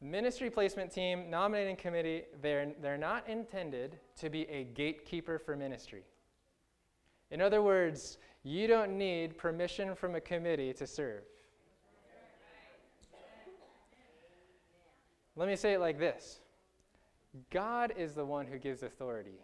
[0.00, 6.04] Ministry placement team, nominating committee, they're, they're not intended to be a gatekeeper for ministry.
[7.30, 11.22] In other words, you don't need permission from a committee to serve.
[15.36, 16.40] Let me say it like this
[17.50, 19.40] God is the one who gives authority.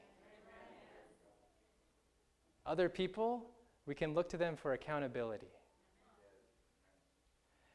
[2.67, 3.47] Other people,
[3.87, 5.49] we can look to them for accountability.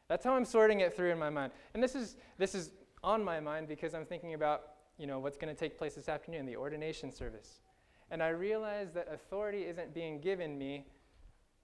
[0.07, 1.51] That's how I'm sorting it through in my mind.
[1.73, 2.71] And this is, this is
[3.03, 4.61] on my mind because I'm thinking about
[4.97, 7.59] you know, what's going to take place this afternoon, the ordination service.
[8.11, 10.85] And I realize that authority isn't being given me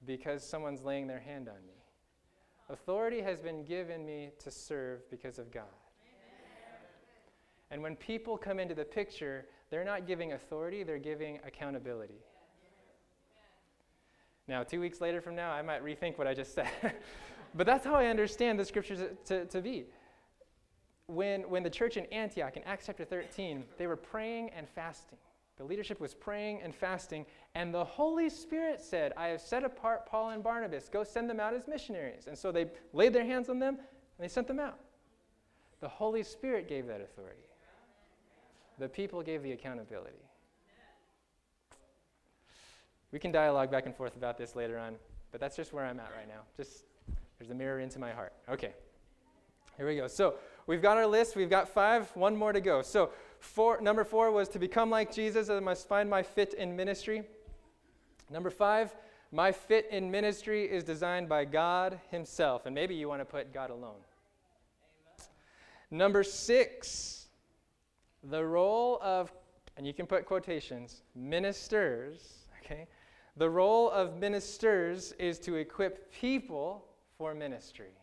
[0.05, 1.75] because someone's laying their hand on me.
[2.69, 5.65] Authority has been given me to serve because of God.
[7.69, 12.19] And when people come into the picture, they're not giving authority, they're giving accountability.
[14.47, 16.69] Now, two weeks later from now, I might rethink what I just said.
[17.53, 19.85] but that's how I understand the scriptures to, to be.
[21.07, 25.17] When, when the church in Antioch, in Acts chapter 13, they were praying and fasting.
[25.57, 30.05] The leadership was praying and fasting, and the Holy Spirit said, I have set apart
[30.05, 30.89] Paul and Barnabas.
[30.89, 32.27] Go send them out as missionaries.
[32.27, 34.79] And so they laid their hands on them and they sent them out.
[35.81, 37.47] The Holy Spirit gave that authority,
[38.79, 40.15] the people gave the accountability.
[43.11, 44.95] We can dialogue back and forth about this later on,
[45.31, 46.41] but that's just where I'm at right now.
[46.55, 46.85] Just
[47.41, 48.33] there's a mirror into my heart.
[48.47, 48.71] Okay.
[49.75, 50.05] Here we go.
[50.05, 50.35] So
[50.67, 51.35] we've got our list.
[51.35, 52.15] We've got five.
[52.15, 52.83] One more to go.
[52.83, 55.49] So four, number four was to become like Jesus.
[55.49, 57.23] I must find my fit in ministry.
[58.29, 58.95] Number five,
[59.31, 62.67] my fit in ministry is designed by God Himself.
[62.67, 63.95] And maybe you want to put God alone.
[65.17, 65.27] Amen.
[65.89, 67.25] Number six,
[68.23, 69.33] the role of,
[69.77, 72.85] and you can put quotations, ministers, okay?
[73.35, 76.85] The role of ministers is to equip people
[77.21, 77.93] for ministry.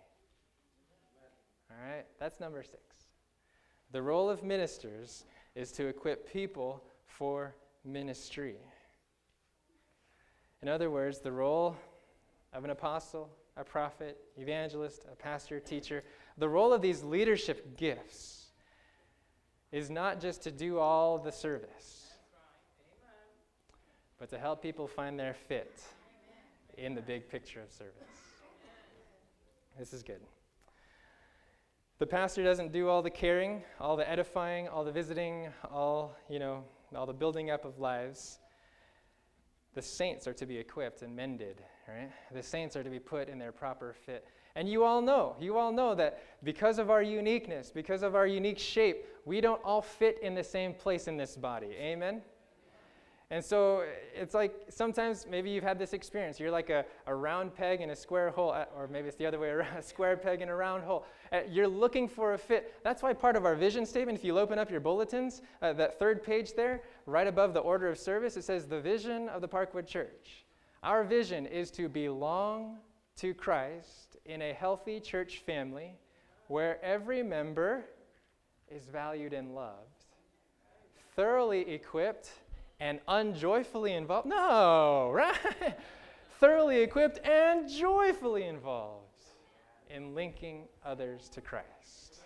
[1.72, 2.78] All right, that's number six.
[3.90, 5.24] The role of ministers
[5.56, 8.54] is to equip people for ministry.
[10.62, 11.74] In other words, the role
[12.52, 16.04] of an apostle, a prophet, evangelist, a pastor, teacher,
[16.36, 18.52] the role of these leadership gifts
[19.72, 22.04] is not just to do all the service
[24.20, 25.80] but to help people find their fit
[26.76, 28.17] in the big picture of service.
[29.78, 30.20] This is good.
[32.00, 36.40] The pastor doesn't do all the caring, all the edifying, all the visiting, all, you
[36.40, 36.64] know,
[36.94, 38.40] all the building up of lives.
[39.74, 42.10] The saints are to be equipped and mended, right?
[42.32, 44.26] The saints are to be put in their proper fit.
[44.56, 48.26] And you all know, you all know that because of our uniqueness, because of our
[48.26, 51.76] unique shape, we don't all fit in the same place in this body.
[51.78, 52.22] Amen?
[53.30, 56.40] And so it's like sometimes maybe you've had this experience.
[56.40, 59.26] You're like a, a round peg in a square hole, uh, or maybe it's the
[59.26, 61.04] other way around a square peg in a round hole.
[61.30, 62.74] Uh, you're looking for a fit.
[62.82, 65.98] That's why part of our vision statement, if you open up your bulletins, uh, that
[65.98, 69.48] third page there, right above the order of service, it says the vision of the
[69.48, 70.46] Parkwood Church.
[70.82, 72.78] Our vision is to belong
[73.16, 75.98] to Christ in a healthy church family
[76.46, 77.84] where every member
[78.70, 80.06] is valued and loved,
[81.14, 82.30] thoroughly equipped
[82.80, 84.28] and unjoyfully involved?
[84.28, 85.76] No, right?
[86.40, 89.04] Thoroughly equipped and joyfully involved
[89.90, 92.20] in linking others to Christ.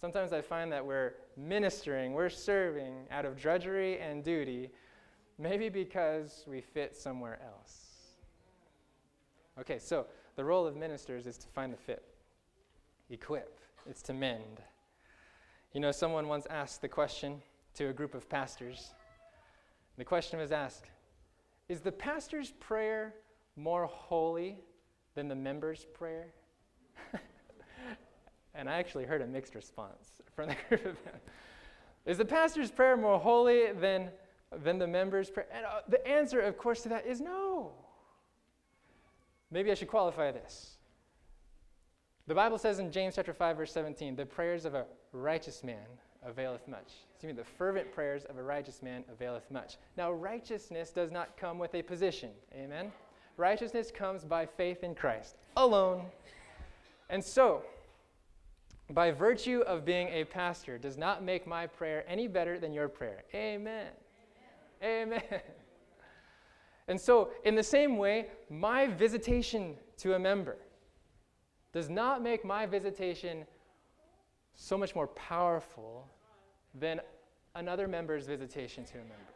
[0.00, 4.70] Sometimes I find that we're ministering, we're serving out of drudgery and duty,
[5.38, 7.84] maybe because we fit somewhere else.
[9.58, 10.06] Okay, so
[10.36, 12.04] the role of ministers is to find the fit,
[13.08, 13.58] equip,
[13.88, 14.60] it's to mend.
[15.72, 17.40] You know, someone once asked the question
[17.74, 18.92] to a group of pastors
[19.96, 20.90] the question was asked
[21.68, 23.14] Is the pastor's prayer
[23.56, 24.58] more holy
[25.14, 26.32] than the member's prayer?
[28.54, 30.96] and I actually heard a mixed response from the group of.
[32.06, 34.10] Is the pastor's prayer more holy than,
[34.62, 35.46] than the member's prayer?
[35.52, 37.72] And uh, the answer, of course, to that is no.
[39.50, 40.76] Maybe I should qualify this.
[42.26, 45.86] The Bible says in James chapter 5 verse 17, the prayers of a righteous man
[46.24, 46.92] availeth much.
[47.12, 49.76] Excuse me, the fervent prayers of a righteous man availeth much.
[49.96, 52.30] Now, righteousness does not come with a position.
[52.54, 52.92] Amen?
[53.36, 56.04] Righteousness comes by faith in Christ alone.
[57.10, 57.62] And so,
[58.90, 62.88] by virtue of being a pastor, does not make my prayer any better than your
[62.88, 63.24] prayer.
[63.34, 63.88] Amen.
[64.82, 65.22] Amen.
[65.30, 65.40] Amen.
[66.86, 70.56] And so, in the same way, my visitation to a member
[71.72, 73.46] does not make my visitation
[74.54, 76.06] so much more powerful
[76.74, 77.00] than
[77.54, 79.34] another member's visitation to a member,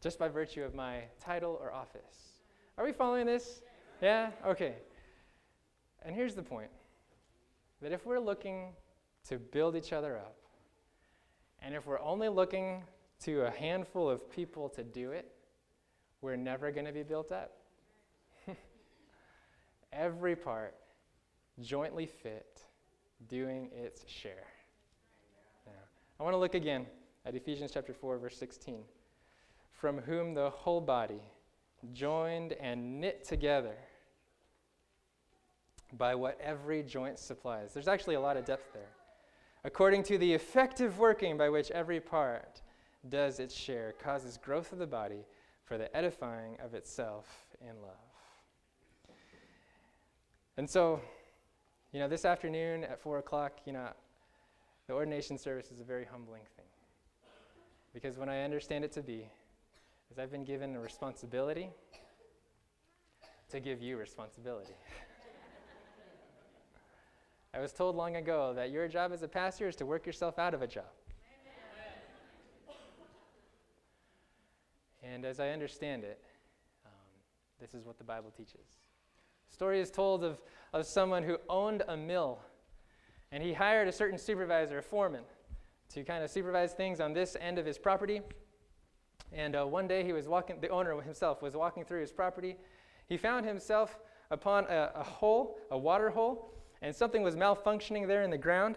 [0.00, 2.40] just by virtue of my title or office.
[2.78, 3.62] Are we following this?
[4.00, 4.30] Yeah?
[4.46, 4.74] Okay.
[6.04, 6.70] And here's the point
[7.80, 8.72] that if we're looking
[9.28, 10.36] to build each other up,
[11.60, 12.82] and if we're only looking
[13.24, 15.30] to a handful of people to do it,
[16.20, 17.52] we're never going to be built up.
[19.92, 20.74] Every part
[21.60, 22.62] jointly fit,
[23.28, 24.46] doing its share.
[26.22, 26.86] I want to look again
[27.26, 28.84] at Ephesians chapter 4 verse 16.
[29.72, 31.20] From whom the whole body
[31.92, 33.74] joined and knit together
[35.94, 37.74] by what every joint supplies.
[37.74, 38.90] There's actually a lot of depth there.
[39.64, 42.62] According to the effective working by which every part
[43.08, 45.24] does its share, causes growth of the body
[45.64, 47.26] for the edifying of itself
[47.60, 49.16] in love.
[50.56, 51.00] And so,
[51.90, 53.88] you know, this afternoon at 4 o'clock, you know,
[54.92, 56.66] the ordination service is a very humbling thing.
[57.94, 59.26] Because when I understand it to be,
[60.10, 61.70] is I've been given a responsibility
[63.48, 64.74] to give you responsibility.
[67.54, 70.38] I was told long ago that your job as a pastor is to work yourself
[70.38, 70.84] out of a job.
[75.02, 76.20] And as I understand it,
[76.84, 76.92] um,
[77.58, 78.76] this is what the Bible teaches.
[79.48, 80.38] story is told of,
[80.74, 82.40] of someone who owned a mill,
[83.32, 85.22] and he hired a certain supervisor, a foreman,
[85.94, 88.20] to kind of supervise things on this end of his property.
[89.32, 92.56] And uh, one day he was walking, the owner himself was walking through his property.
[93.08, 93.98] He found himself
[94.30, 98.76] upon a, a hole, a water hole, and something was malfunctioning there in the ground.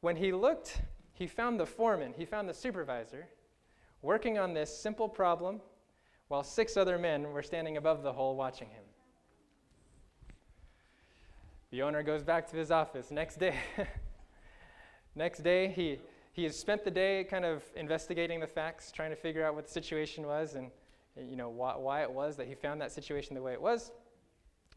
[0.00, 0.80] When he looked,
[1.12, 3.28] he found the foreman, he found the supervisor,
[4.00, 5.60] working on this simple problem
[6.28, 8.84] while six other men were standing above the hole watching him.
[11.70, 13.54] The owner goes back to his office next day.
[15.14, 15.98] next day, he,
[16.32, 19.66] he has spent the day kind of investigating the facts, trying to figure out what
[19.66, 20.70] the situation was and
[21.16, 23.92] you know why, why it was that he found that situation the way it was.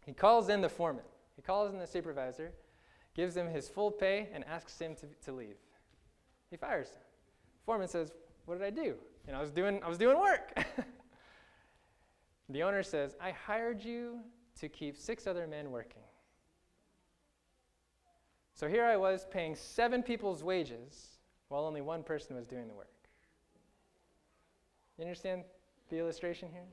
[0.06, 1.06] He calls in the foreman.
[1.36, 2.52] He calls in the supervisor
[3.16, 5.58] gives him his full pay, and asks him to, to leave.
[6.50, 7.02] He fires him.
[7.66, 8.12] Foreman says,
[8.46, 8.96] What did I do?
[9.28, 10.58] Know, I was doing, I was doing work.
[12.50, 14.20] the owner says, I hired you
[14.60, 16.02] to keep six other men working.
[18.54, 21.18] So here I was paying seven people's wages
[21.50, 22.88] while only one person was doing the work.
[24.98, 25.44] You understand
[25.90, 26.66] the illustration here?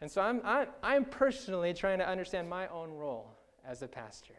[0.00, 4.34] And so I'm, I'm, I'm personally trying to understand my own role as a pastor.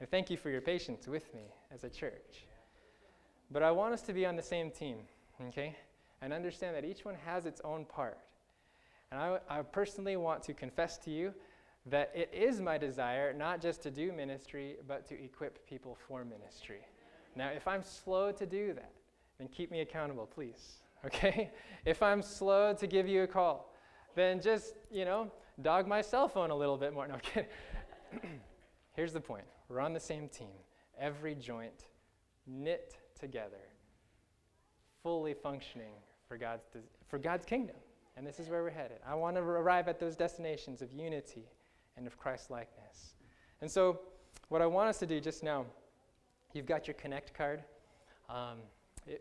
[0.00, 1.42] And thank you for your patience with me
[1.72, 2.44] as a church.
[3.50, 4.98] But I want us to be on the same team,
[5.48, 5.76] okay?
[6.20, 8.18] And understand that each one has its own part.
[9.12, 11.32] And I, I personally want to confess to you
[11.86, 16.24] that it is my desire not just to do ministry, but to equip people for
[16.24, 16.80] ministry.
[17.36, 18.92] Now, if I'm slow to do that,
[19.38, 20.78] then keep me accountable, please.
[21.04, 21.50] Okay?
[21.84, 23.74] If I'm slow to give you a call,
[24.14, 25.30] then just, you know,
[25.60, 27.06] dog my cell phone a little bit more.
[27.08, 27.50] No, kidding.
[28.94, 30.56] Here's the point we're on the same team,
[30.98, 31.84] every joint
[32.46, 33.68] knit together,
[35.02, 35.92] fully functioning
[36.26, 36.64] for God's,
[37.06, 37.76] for God's kingdom.
[38.16, 38.96] And this is where we're headed.
[39.06, 41.50] I want to arrive at those destinations of unity
[41.96, 43.14] and of Christ likeness.
[43.60, 44.00] And so,
[44.48, 45.64] what I want us to do just now,
[46.52, 47.62] you've got your Connect card.
[48.28, 48.58] Um,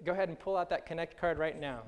[0.05, 1.84] go ahead and pull out that Connect card right now.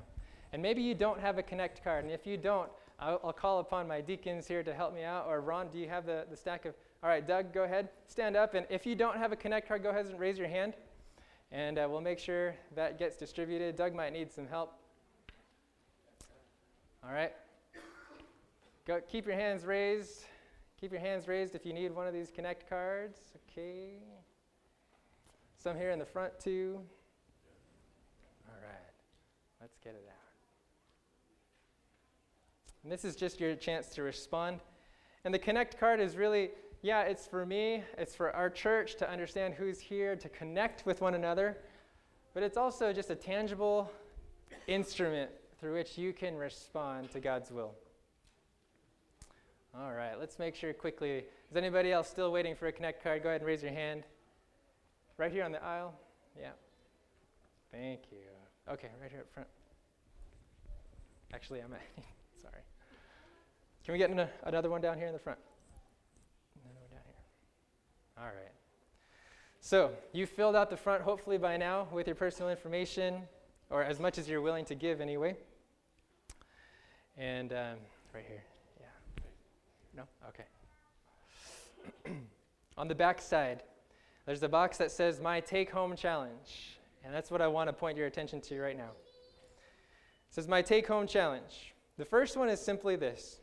[0.52, 2.04] And maybe you don't have a Connect card.
[2.04, 5.26] And if you don't, I'll, I'll call upon my deacons here to help me out.
[5.26, 8.36] Or, Ron, do you have the, the stack of all right, Doug, go ahead, stand
[8.36, 8.54] up.
[8.54, 10.74] And if you don't have a Connect card, go ahead and raise your hand.
[11.52, 13.76] And uh, we'll make sure that gets distributed.
[13.76, 14.72] Doug might need some help.
[17.04, 17.32] All right.
[18.86, 20.24] Go, keep your hands raised.
[20.86, 23.18] Keep your hands raised if you need one of these Connect cards.
[23.50, 23.94] Okay.
[25.58, 26.78] Some here in the front, too.
[28.46, 28.94] All right.
[29.60, 30.14] Let's get it out.
[32.84, 34.60] And this is just your chance to respond.
[35.24, 36.50] And the Connect card is really
[36.82, 41.00] yeah, it's for me, it's for our church to understand who's here, to connect with
[41.00, 41.58] one another,
[42.32, 43.90] but it's also just a tangible
[44.68, 47.74] instrument through which you can respond to God's will.
[49.78, 51.24] All right, let's make sure quickly.
[51.50, 53.22] Is anybody else still waiting for a Connect card?
[53.22, 54.04] Go ahead and raise your hand.
[55.18, 55.92] Right here on the aisle?
[56.38, 56.52] Yeah.
[57.70, 58.72] Thank you.
[58.72, 59.48] Okay, right here up front.
[61.34, 61.82] Actually, I'm at,
[62.42, 62.62] sorry.
[63.84, 65.38] Can we get an, another one down here in the front?
[66.64, 68.24] Another one down here.
[68.24, 68.52] All right.
[69.60, 73.22] So, you filled out the front hopefully by now with your personal information,
[73.68, 75.36] or as much as you're willing to give anyway.
[77.18, 77.76] And um,
[78.14, 78.42] right here.
[79.96, 80.02] No?
[80.28, 80.44] Okay.
[82.76, 83.62] On the back side,
[84.26, 86.78] there's a box that says My Take Home Challenge.
[87.04, 88.90] And that's what I want to point your attention to right now.
[88.90, 91.74] It says My Take Home Challenge.
[91.96, 93.40] The first one is simply this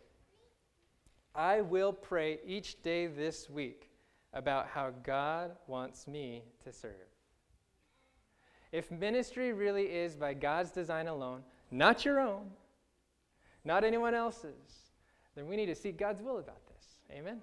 [1.33, 3.89] I will pray each day this week
[4.33, 6.91] about how God wants me to serve.
[8.71, 12.51] If ministry really is by God's design alone, not your own,
[13.63, 14.82] not anyone else's,
[15.35, 16.95] then we need to seek God's will about this.
[17.11, 17.41] Amen?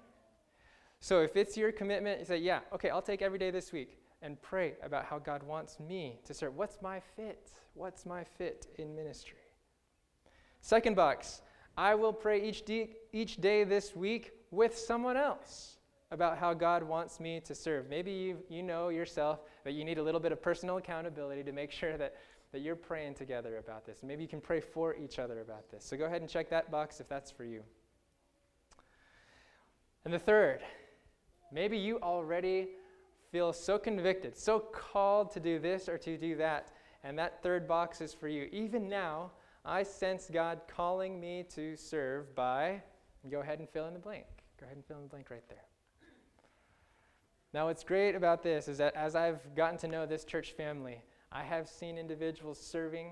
[0.99, 3.97] So if it's your commitment, you say, yeah, okay, I'll take every day this week
[4.21, 6.55] and pray about how God wants me to serve.
[6.55, 7.49] What's my fit?
[7.73, 9.39] What's my fit in ministry?
[10.61, 11.41] Second box,
[11.75, 15.77] I will pray each, de- each day this week with someone else
[16.11, 17.89] about how God wants me to serve.
[17.89, 21.51] Maybe you, you know yourself that you need a little bit of personal accountability to
[21.51, 22.15] make sure that,
[22.51, 24.03] that you're praying together about this.
[24.03, 25.83] Maybe you can pray for each other about this.
[25.83, 27.63] So go ahead and check that box if that's for you.
[30.05, 30.61] And the third,
[31.51, 32.69] maybe you already
[33.31, 36.71] feel so convicted, so called to do this or to do that,
[37.03, 38.49] and that third box is for you.
[38.51, 39.31] Even now,
[39.63, 42.81] I sense God calling me to serve by,
[43.29, 44.25] go ahead and fill in the blank.
[44.59, 45.65] Go ahead and fill in the blank right there.
[47.53, 51.03] Now, what's great about this is that as I've gotten to know this church family,
[51.31, 53.11] I have seen individuals serving.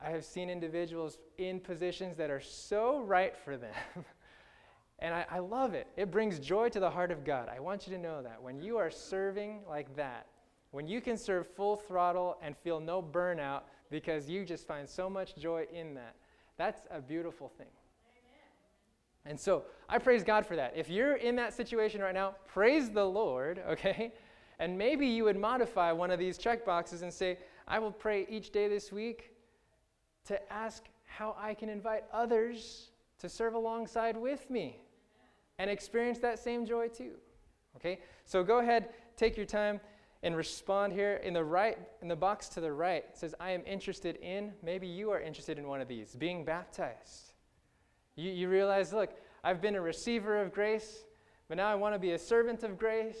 [0.00, 3.74] I have seen individuals in positions that are so right for them.
[4.98, 5.88] and I, I, love it.
[5.96, 7.50] It brings joy to the heart of God.
[7.54, 8.42] I want you to know that.
[8.42, 10.26] When you are serving like that,
[10.70, 15.10] when you can serve full throttle and feel no burnout because you just find so
[15.10, 16.16] much joy in that,
[16.56, 17.66] that's a beautiful thing.
[19.26, 20.72] And so I praise God for that.
[20.74, 24.12] If you're in that situation right now, praise the Lord, okay?
[24.58, 27.38] And maybe you would modify one of these check boxes and say,
[27.68, 29.32] I will pray each day this week
[30.26, 34.80] to ask how I can invite others to serve alongside with me
[35.58, 37.12] and experience that same joy too.
[37.76, 38.00] Okay?
[38.24, 39.80] So go ahead, take your time
[40.22, 43.04] and respond here in the right in the box to the right.
[43.08, 46.44] It says I am interested in, maybe you are interested in one of these, being
[46.44, 47.32] baptized.
[48.16, 49.10] You, you realize, look,
[49.44, 51.04] I've been a receiver of grace,
[51.48, 53.18] but now I want to be a servant of grace.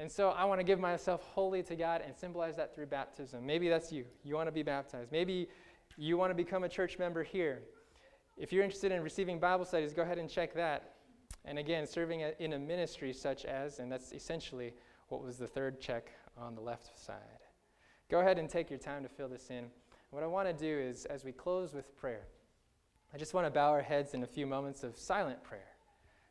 [0.00, 3.44] And so I want to give myself wholly to God and symbolize that through baptism.
[3.44, 4.06] Maybe that's you.
[4.24, 5.12] You want to be baptized.
[5.12, 5.46] Maybe
[5.98, 7.60] you want to become a church member here.
[8.38, 10.94] If you're interested in receiving Bible studies, go ahead and check that.
[11.44, 14.74] And again, serving in a ministry such as, and that's essentially
[15.08, 17.16] what was the third check on the left side.
[18.10, 19.66] Go ahead and take your time to fill this in.
[20.10, 22.26] What I want to do is, as we close with prayer,
[23.14, 25.68] I just want to bow our heads in a few moments of silent prayer.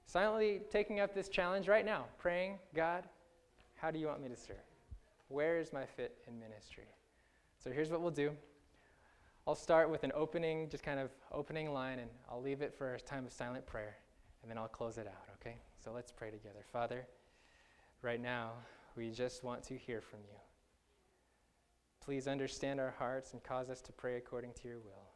[0.06, 3.04] Silently taking up this challenge right now, praying, God,
[3.76, 4.58] how do you want me to serve?
[5.28, 6.88] Where is my fit in ministry?
[7.64, 8.32] So here's what we'll do.
[9.48, 12.96] I'll start with an opening, just kind of opening line, and I'll leave it for
[12.96, 13.96] a time of silent prayer,
[14.42, 15.58] and then I'll close it out, okay?
[15.84, 16.66] So let's pray together.
[16.72, 17.08] Father,
[18.02, 18.52] right now,
[18.96, 20.38] we just want to hear from you.
[22.04, 25.14] Please understand our hearts and cause us to pray according to your will.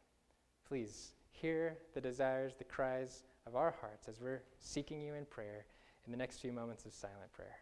[0.68, 5.66] Please hear the desires, the cries of our hearts as we're seeking you in prayer
[6.06, 7.56] in the next few moments of silent prayer.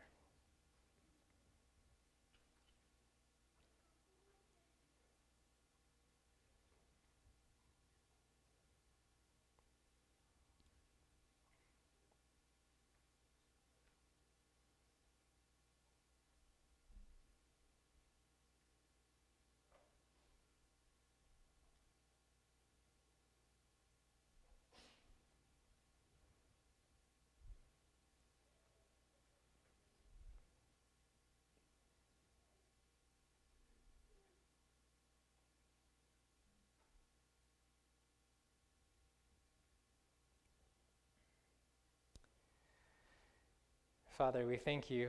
[44.18, 45.08] Father, we thank you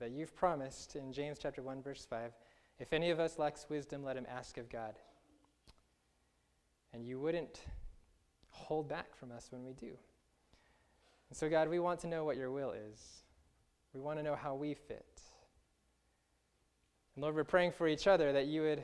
[0.00, 2.32] that you've promised in James chapter 1 verse 5,
[2.80, 4.98] if any of us lacks wisdom, let him ask of God.
[6.92, 7.60] And you wouldn't
[8.48, 9.92] hold back from us when we do.
[11.30, 13.22] And so God, we want to know what your will is.
[13.94, 15.22] We want to know how we fit.
[17.14, 18.82] And Lord, we're praying for each other that you would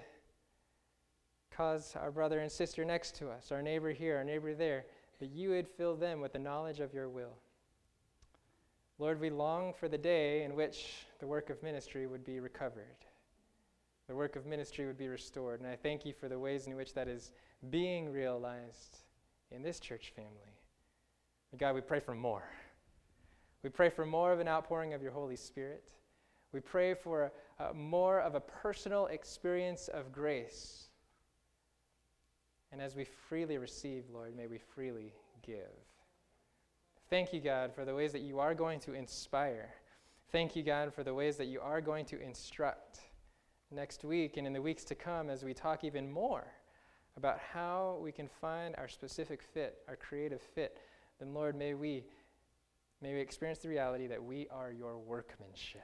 [1.50, 4.84] cause our brother and sister next to us, our neighbor here, our neighbor there,
[5.18, 7.34] that you would fill them with the knowledge of your will.
[9.00, 13.06] Lord, we long for the day in which the work of ministry would be recovered.
[14.08, 15.60] The work of ministry would be restored.
[15.60, 17.32] And I thank you for the ways in which that is
[17.70, 18.98] being realized
[19.50, 20.52] in this church family.
[21.56, 22.44] God, we pray for more.
[23.62, 25.92] We pray for more of an outpouring of your Holy Spirit.
[26.52, 30.88] We pray for a more of a personal experience of grace.
[32.70, 35.89] And as we freely receive, Lord, may we freely give.
[37.10, 39.74] Thank you, God, for the ways that you are going to inspire.
[40.30, 43.00] Thank you, God, for the ways that you are going to instruct
[43.72, 46.46] next week and in the weeks to come as we talk even more
[47.16, 50.78] about how we can find our specific fit, our creative fit.
[51.18, 52.04] Then, Lord, may we,
[53.02, 55.82] may we experience the reality that we are your workmanship.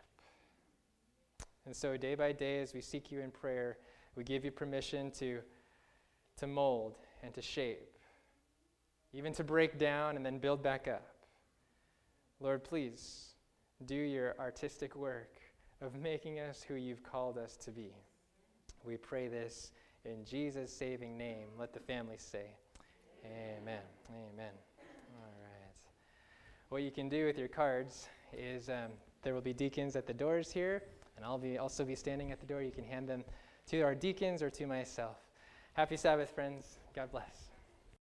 [1.64, 3.78] And so, day by day, as we seek you in prayer,
[4.14, 5.40] we give you permission to,
[6.36, 7.98] to mold and to shape,
[9.12, 11.15] even to break down and then build back up.
[12.40, 13.34] Lord, please
[13.86, 15.38] do your artistic work
[15.80, 17.94] of making us who you've called us to be.
[18.84, 19.72] We pray this
[20.04, 21.48] in Jesus' saving name.
[21.58, 22.46] Let the family say,
[23.24, 23.80] Amen.
[24.10, 24.52] Amen.
[25.18, 25.74] All right.
[26.68, 30.14] What you can do with your cards is um, there will be deacons at the
[30.14, 30.82] doors here,
[31.16, 32.62] and I'll be also be standing at the door.
[32.62, 33.24] You can hand them
[33.68, 35.16] to our deacons or to myself.
[35.72, 36.78] Happy Sabbath, friends.
[36.94, 37.55] God bless.